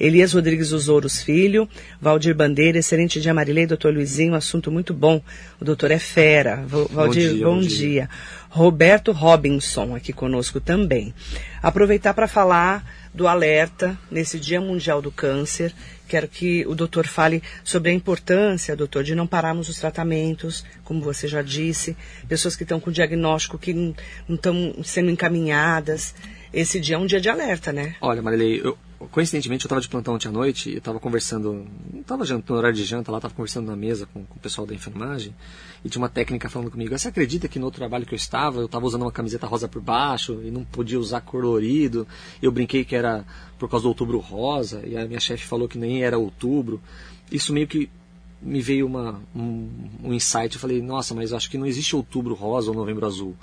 [0.00, 1.68] Elias Rodrigues Osouros Filho,
[2.00, 5.22] Valdir Bandeira, excelente dia, Marilei, doutor Luizinho, assunto muito bom.
[5.60, 6.64] O doutor é fera.
[6.66, 7.44] Valdir, bom dia.
[7.44, 7.68] Bom, bom dia.
[7.68, 8.10] dia.
[8.48, 11.14] Roberto Robinson aqui conosco também.
[11.62, 12.84] Aproveitar para falar
[13.14, 15.74] do alerta nesse Dia Mundial do Câncer.
[16.08, 21.00] Quero que o doutor fale sobre a importância, doutor, de não pararmos os tratamentos, como
[21.00, 21.96] você já disse,
[22.28, 23.94] pessoas que estão com diagnóstico que não
[24.28, 26.14] estão sendo encaminhadas.
[26.52, 27.96] Esse dia é um dia de alerta, né?
[28.00, 28.76] Olha, Marilei, eu,
[29.10, 31.66] coincidentemente eu estava de plantão ontem à noite e estava conversando,
[31.98, 34.74] estava no horário de janta lá, estava conversando na mesa com, com, o pessoal da
[34.74, 35.34] enfermagem
[35.84, 38.60] e tinha uma técnica falando comigo, você acredita que no outro trabalho que eu estava,
[38.60, 42.06] eu estava usando uma camiseta rosa por baixo e não podia usar colorido,
[42.40, 43.24] eu brinquei que era
[43.58, 46.80] por causa do outubro rosa e a minha chefe falou que nem era outubro,
[47.30, 47.90] isso meio que
[48.40, 49.68] me veio uma, um,
[50.02, 53.36] um insight, eu falei, nossa, mas acho que não existe outubro rosa ou novembro azul,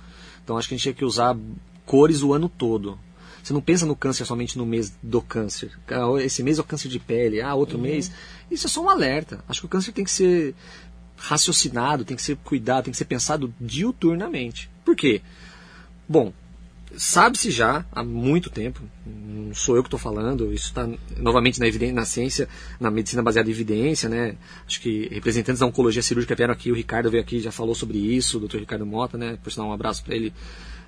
[0.43, 1.37] então acho que a gente tinha que usar
[1.85, 2.97] cores o ano todo,
[3.43, 5.71] você não pensa no câncer somente no mês do câncer.
[5.87, 7.83] Ah, esse mês é o câncer de pele, ah, outro uhum.
[7.83, 8.11] mês.
[8.51, 9.43] Isso é só um alerta.
[9.47, 10.53] Acho que o câncer tem que ser
[11.19, 14.69] raciocinado, tem que ser cuidado, tem que ser pensado diuturnamente.
[14.85, 15.21] Por quê?
[16.07, 16.33] Bom,
[16.97, 21.67] sabe-se já há muito tempo, não sou eu que estou falando, isso está novamente na,
[21.67, 22.49] evidência, na ciência,
[22.79, 24.35] na medicina baseada em evidência, né?
[24.65, 27.97] Acho que representantes da oncologia cirúrgica vieram aqui, o Ricardo veio aqui já falou sobre
[27.97, 28.57] isso, o Dr.
[28.57, 29.37] Ricardo Mota, né?
[29.43, 30.33] Por sinal, um abraço para ele.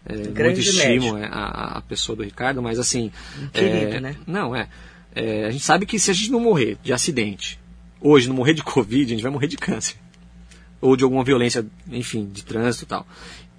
[0.04, 3.12] É, muito estimo é, a, a, pessoa do Ricardo, mas assim.
[3.54, 4.16] Querido, é, né?
[4.26, 4.68] Não, é,
[5.14, 5.46] é.
[5.46, 7.60] A gente sabe que se a gente não morrer de acidente,
[8.00, 9.96] hoje não morrer de Covid, a gente vai morrer de câncer.
[10.82, 13.08] Ou de alguma violência, enfim, de trânsito e tal.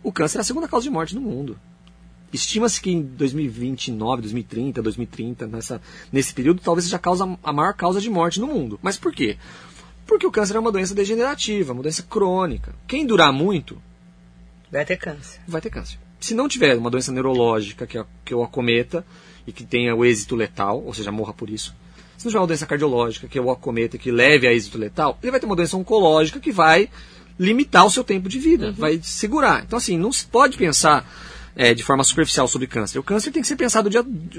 [0.02, 1.56] O câncer é a segunda causa de morte no mundo.
[2.32, 7.74] Estima-se que em 2029, 2030, 2030, nessa, nesse período, talvez seja a, causa, a maior
[7.74, 8.80] causa de morte no mundo.
[8.82, 9.36] Mas por quê?
[10.06, 12.74] Porque o câncer é uma doença degenerativa, uma doença crônica.
[12.86, 13.80] Quem durar muito.
[14.70, 15.40] Vai ter câncer.
[15.46, 19.04] Vai ter câncer se não tiver uma doença neurológica que, que o acometa
[19.44, 21.74] e que tenha o êxito letal, ou seja, morra por isso,
[22.16, 25.18] se não tiver uma doença cardiológica que o acometa e que leve a êxito letal,
[25.22, 26.88] ele vai ter uma doença oncológica que vai
[27.38, 28.72] limitar o seu tempo de vida, uhum.
[28.72, 29.64] vai segurar.
[29.66, 31.04] Então, assim, não se pode pensar
[31.56, 32.98] é, de forma superficial sobre câncer.
[32.98, 33.90] O câncer tem que ser pensado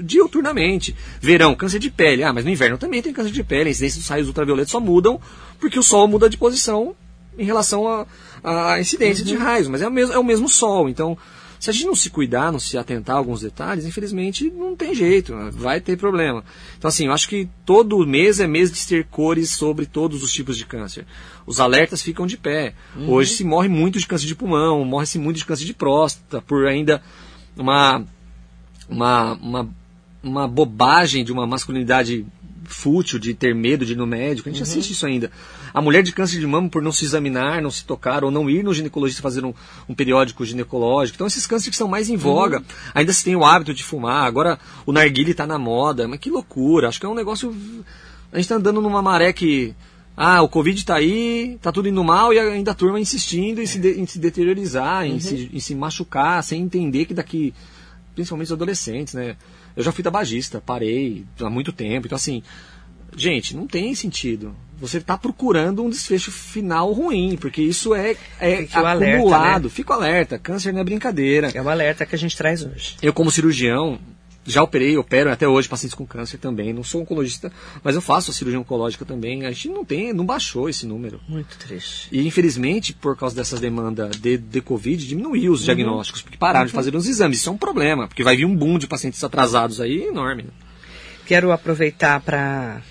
[0.02, 0.94] diuturnamente.
[1.20, 2.22] Verão, câncer de pele.
[2.22, 3.68] Ah, mas no inverno também tem câncer de pele.
[3.68, 5.20] A incidência dos raios ultravioletos só mudam
[5.60, 6.94] porque o sol muda de posição
[7.38, 8.06] em relação
[8.42, 9.30] à incidência uhum.
[9.30, 9.68] de raios.
[9.68, 10.88] Mas é o, mesmo, é o mesmo sol.
[10.88, 11.16] Então,
[11.64, 14.94] se a gente não se cuidar, não se atentar a alguns detalhes, infelizmente não tem
[14.94, 16.44] jeito, vai ter problema.
[16.76, 20.30] Então, assim, eu acho que todo mês é mês de ter cores sobre todos os
[20.30, 21.06] tipos de câncer.
[21.46, 22.74] Os alertas ficam de pé.
[22.94, 23.12] Uhum.
[23.12, 26.66] Hoje se morre muito de câncer de pulmão, morre-se muito de câncer de próstata, por
[26.66, 27.00] ainda
[27.56, 28.04] uma,
[28.86, 29.68] uma, uma,
[30.22, 32.26] uma bobagem de uma masculinidade
[32.64, 34.48] fútil de ter medo de ir no médico.
[34.48, 35.30] A gente assiste isso ainda.
[35.72, 38.48] A mulher de câncer de mama por não se examinar, não se tocar ou não
[38.48, 39.54] ir no ginecologista fazer um,
[39.88, 41.16] um periódico ginecológico.
[41.16, 42.62] Então esses cânceres que são mais em voga.
[42.94, 44.24] Ainda se tem o hábito de fumar.
[44.24, 46.08] Agora o narguile está na moda.
[46.08, 46.88] Mas que loucura.
[46.88, 47.54] Acho que é um negócio...
[48.32, 49.74] A gente está andando numa maré que...
[50.16, 53.66] Ah, o Covid está aí, tá tudo indo mal e ainda a turma insistindo em
[53.66, 57.52] se, de, em se deteriorizar, em, se, em se machucar, sem entender que daqui,
[58.14, 59.34] principalmente os adolescentes, né?
[59.76, 62.06] Eu já fui tabagista, parei há muito tempo.
[62.06, 62.42] Então, assim,
[63.16, 64.54] gente, não tem sentido.
[64.78, 68.86] Você está procurando um desfecho final ruim, porque isso é, é acumulado.
[68.86, 69.68] Alerta, né?
[69.68, 71.50] Fico alerta, câncer não é brincadeira.
[71.54, 72.96] É o alerta que a gente traz hoje.
[73.00, 73.98] Eu, como cirurgião,
[74.46, 76.72] já operei, opero até hoje pacientes com câncer também.
[76.72, 79.46] Não sou oncologista, mas eu faço a cirurgia oncológica também.
[79.46, 81.20] A gente não tem, não baixou esse número.
[81.28, 82.08] Muito triste.
[82.12, 85.66] E infelizmente, por causa dessas demandas de, de Covid, diminuiu os uhum.
[85.66, 86.66] diagnósticos, porque pararam uhum.
[86.66, 87.38] de fazer os exames.
[87.38, 90.44] Isso é um problema, porque vai vir um boom de pacientes atrasados aí enorme.
[90.44, 90.50] Né?
[91.26, 92.82] Quero aproveitar para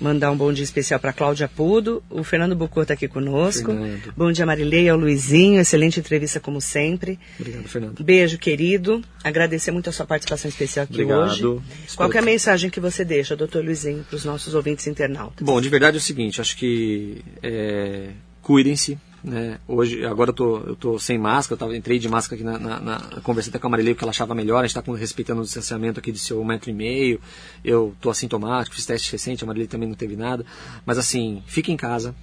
[0.00, 2.02] Mandar um bom dia especial para Cláudia Pudo.
[2.10, 3.72] O Fernando Bucô está aqui conosco.
[3.72, 4.12] Fernando.
[4.16, 5.60] Bom dia, Marileia, ao Luizinho.
[5.60, 7.18] Excelente entrevista, como sempre.
[7.38, 8.04] Obrigado, Fernando.
[8.04, 9.02] Beijo, querido.
[9.22, 11.22] Agradecer muito a sua participação especial aqui Obrigado.
[11.22, 11.62] hoje.
[11.96, 15.44] Qual é a mensagem que você deixa, doutor Luizinho, para os nossos ouvintes internautas?
[15.44, 18.10] Bom, de verdade é o seguinte, acho que é,
[18.42, 19.58] cuidem-se, né?
[19.66, 22.58] Hoje, agora eu tô, eu tô sem máscara, eu tava, entrei de máscara aqui na,
[22.58, 25.44] na, na até com a Marilei porque ela achava melhor, a gente está respeitando o
[25.44, 27.18] distanciamento aqui de seu metro e meio,
[27.64, 30.44] eu tô assintomático, fiz teste recente, a Marilei também não teve nada,
[30.84, 32.14] mas assim, fique em casa,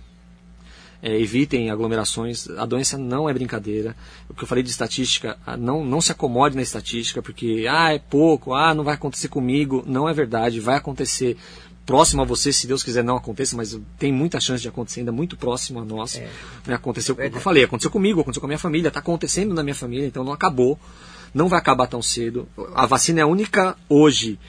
[1.01, 3.95] é, evitem aglomerações, a doença não é brincadeira,
[4.29, 7.97] o que eu falei de estatística, não, não se acomode na estatística, porque, ah, é
[7.97, 11.35] pouco, ah, não vai acontecer comigo, não é verdade, vai acontecer,
[11.85, 15.11] próximo a você, se Deus quiser não aconteça, mas tem muita chance de acontecer ainda
[15.11, 16.15] muito próximo a nós.
[16.15, 16.29] É.
[16.67, 19.63] Né, aconteceu, como eu falei, aconteceu comigo, aconteceu com a minha família, está acontecendo na
[19.63, 20.79] minha família, então não acabou,
[21.33, 22.47] não vai acabar tão cedo.
[22.75, 24.39] A vacina é a única hoje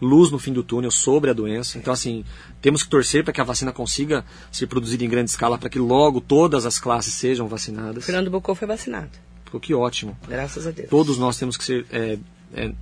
[0.00, 1.78] luz no fim do túnel sobre a doença.
[1.78, 2.24] Então assim,
[2.60, 5.78] temos que torcer para que a vacina consiga ser produzida em grande escala para que
[5.78, 8.04] logo todas as classes sejam vacinadas.
[8.04, 9.10] Fernando Bocô foi vacinado.
[9.50, 10.16] Pô, que ótimo.
[10.28, 10.88] Graças a Deus.
[10.88, 12.18] Todos nós temos que ser é,
[12.54, 12.72] é,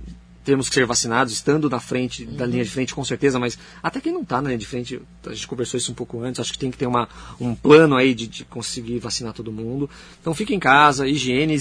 [0.43, 3.99] temos que ser vacinados, estando na frente, da linha de frente, com certeza, mas até
[3.99, 6.53] quem não está na linha de frente, a gente conversou isso um pouco antes, acho
[6.53, 7.07] que tem que ter uma,
[7.39, 9.89] um plano aí de, de conseguir vacinar todo mundo.
[10.21, 11.57] Então fique em casa, higiene,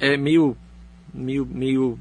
[0.00, 0.56] é meio,
[1.12, 1.98] meio, meio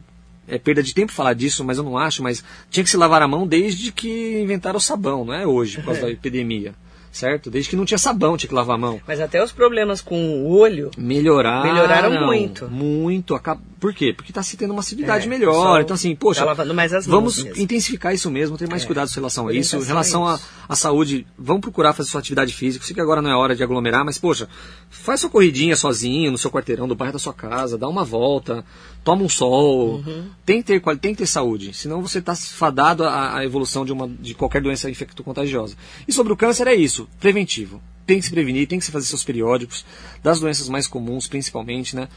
[0.48, 3.22] é perda de tempo falar disso, mas eu não acho, mas tinha que se lavar
[3.22, 6.74] a mão desde que inventaram o sabão, não é hoje, por causa da epidemia
[7.12, 7.50] certo?
[7.50, 9.02] Desde que não tinha sabão, tinha que lavar a mão.
[9.08, 12.68] Mas até os problemas com o olho melhoraram, melhoraram muito.
[12.70, 13.40] Muito.
[13.80, 14.14] Por quê?
[14.16, 15.82] Porque está se tendo uma assiduidade é, melhor.
[15.82, 16.64] Então, assim, poxa, tá
[17.08, 17.62] vamos mesmo.
[17.62, 18.86] intensificar isso mesmo, ter mais é.
[18.86, 19.78] cuidado em relação a isso.
[19.78, 22.84] Em relação à saúde, vamos procurar fazer sua atividade física.
[22.86, 24.48] Sei que agora não é hora de aglomerar, mas, poxa,
[24.90, 28.66] faz sua corridinha sozinho no seu quarteirão, do bairro da sua casa, dá uma volta,
[29.08, 30.04] toma um sol.
[30.06, 30.30] Uhum.
[30.46, 33.94] Tem, que ter, tem que ter saúde, senão você está fadado à, à evolução de,
[33.94, 35.78] uma, de qualquer doença infecto-contagiosa.
[36.06, 37.82] E sobre o câncer é isso preventivo.
[38.06, 39.86] Tem que se prevenir, tem que se fazer seus periódicos,
[40.22, 42.10] das doenças mais comuns principalmente, né?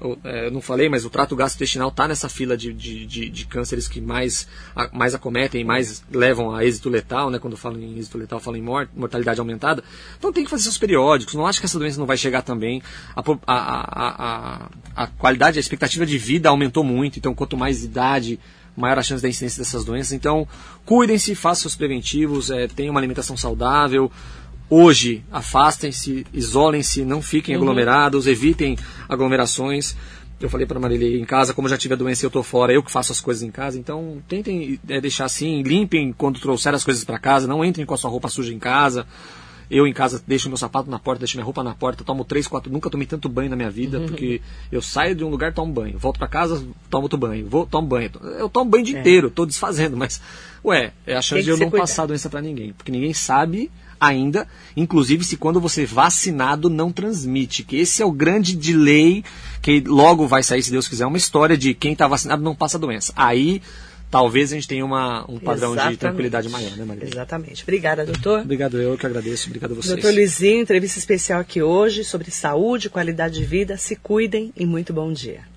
[0.00, 3.46] Eu, é, não falei, mas o trato gastrointestinal está nessa fila de, de, de, de,
[3.46, 4.46] cânceres que mais,
[4.92, 7.38] mais acometem, mais levam a êxito letal, né?
[7.38, 9.82] Quando eu falo em êxito letal, eu falo em mort, mortalidade aumentada.
[10.18, 11.34] Então tem que fazer seus periódicos.
[11.34, 12.82] Não acho que essa doença não vai chegar também.
[13.14, 17.18] A, a, a, a qualidade, a expectativa de vida aumentou muito.
[17.18, 18.38] Então, quanto mais idade,
[18.76, 20.12] maior a chance da incidência dessas doenças.
[20.12, 20.46] Então,
[20.84, 24.10] cuidem-se, façam seus preventivos, é, tenham uma alimentação saudável,
[24.68, 27.62] Hoje, afastem-se, isolem-se, não fiquem uhum.
[27.62, 28.76] aglomerados, evitem
[29.08, 29.96] aglomerações.
[30.40, 32.72] Eu falei para Marília em casa, como já tive a doença e eu estou fora,
[32.72, 33.78] eu que faço as coisas em casa.
[33.78, 37.94] Então, tentem é, deixar assim, limpem quando trouxer as coisas para casa, não entrem com
[37.94, 39.06] a sua roupa suja em casa.
[39.68, 42.46] Eu em casa deixo meu sapato na porta, deixo minha roupa na porta, tomo três,
[42.46, 42.70] quatro.
[42.70, 44.06] Nunca tomei tanto banho na minha vida, uhum.
[44.06, 44.40] porque
[44.70, 47.88] eu saio de um lugar, tomo banho, volto para casa, tomo outro banho, vou, tomo
[47.88, 48.10] banho.
[48.38, 49.00] Eu tomo banho o dia é.
[49.00, 50.20] inteiro, estou desfazendo, mas,
[50.64, 53.70] ué, é a chance de eu não passar a doença para ninguém, porque ninguém sabe
[54.00, 59.24] ainda, inclusive se quando você vacinado não transmite, que esse é o grande delay
[59.62, 62.78] que logo vai sair, se Deus quiser, uma história de quem está vacinado não passa
[62.78, 63.12] doença.
[63.16, 63.60] Aí
[64.10, 65.94] talvez a gente tenha uma, um padrão Exatamente.
[65.94, 67.04] de tranquilidade maior, né, Maria?
[67.04, 67.62] Exatamente.
[67.62, 68.40] Obrigada, doutor.
[68.40, 69.48] Obrigado, eu que agradeço.
[69.48, 69.94] Obrigado a vocês.
[69.94, 73.76] Doutor Luizinho, entrevista especial aqui hoje sobre saúde, qualidade de vida.
[73.76, 75.55] Se cuidem e muito bom dia.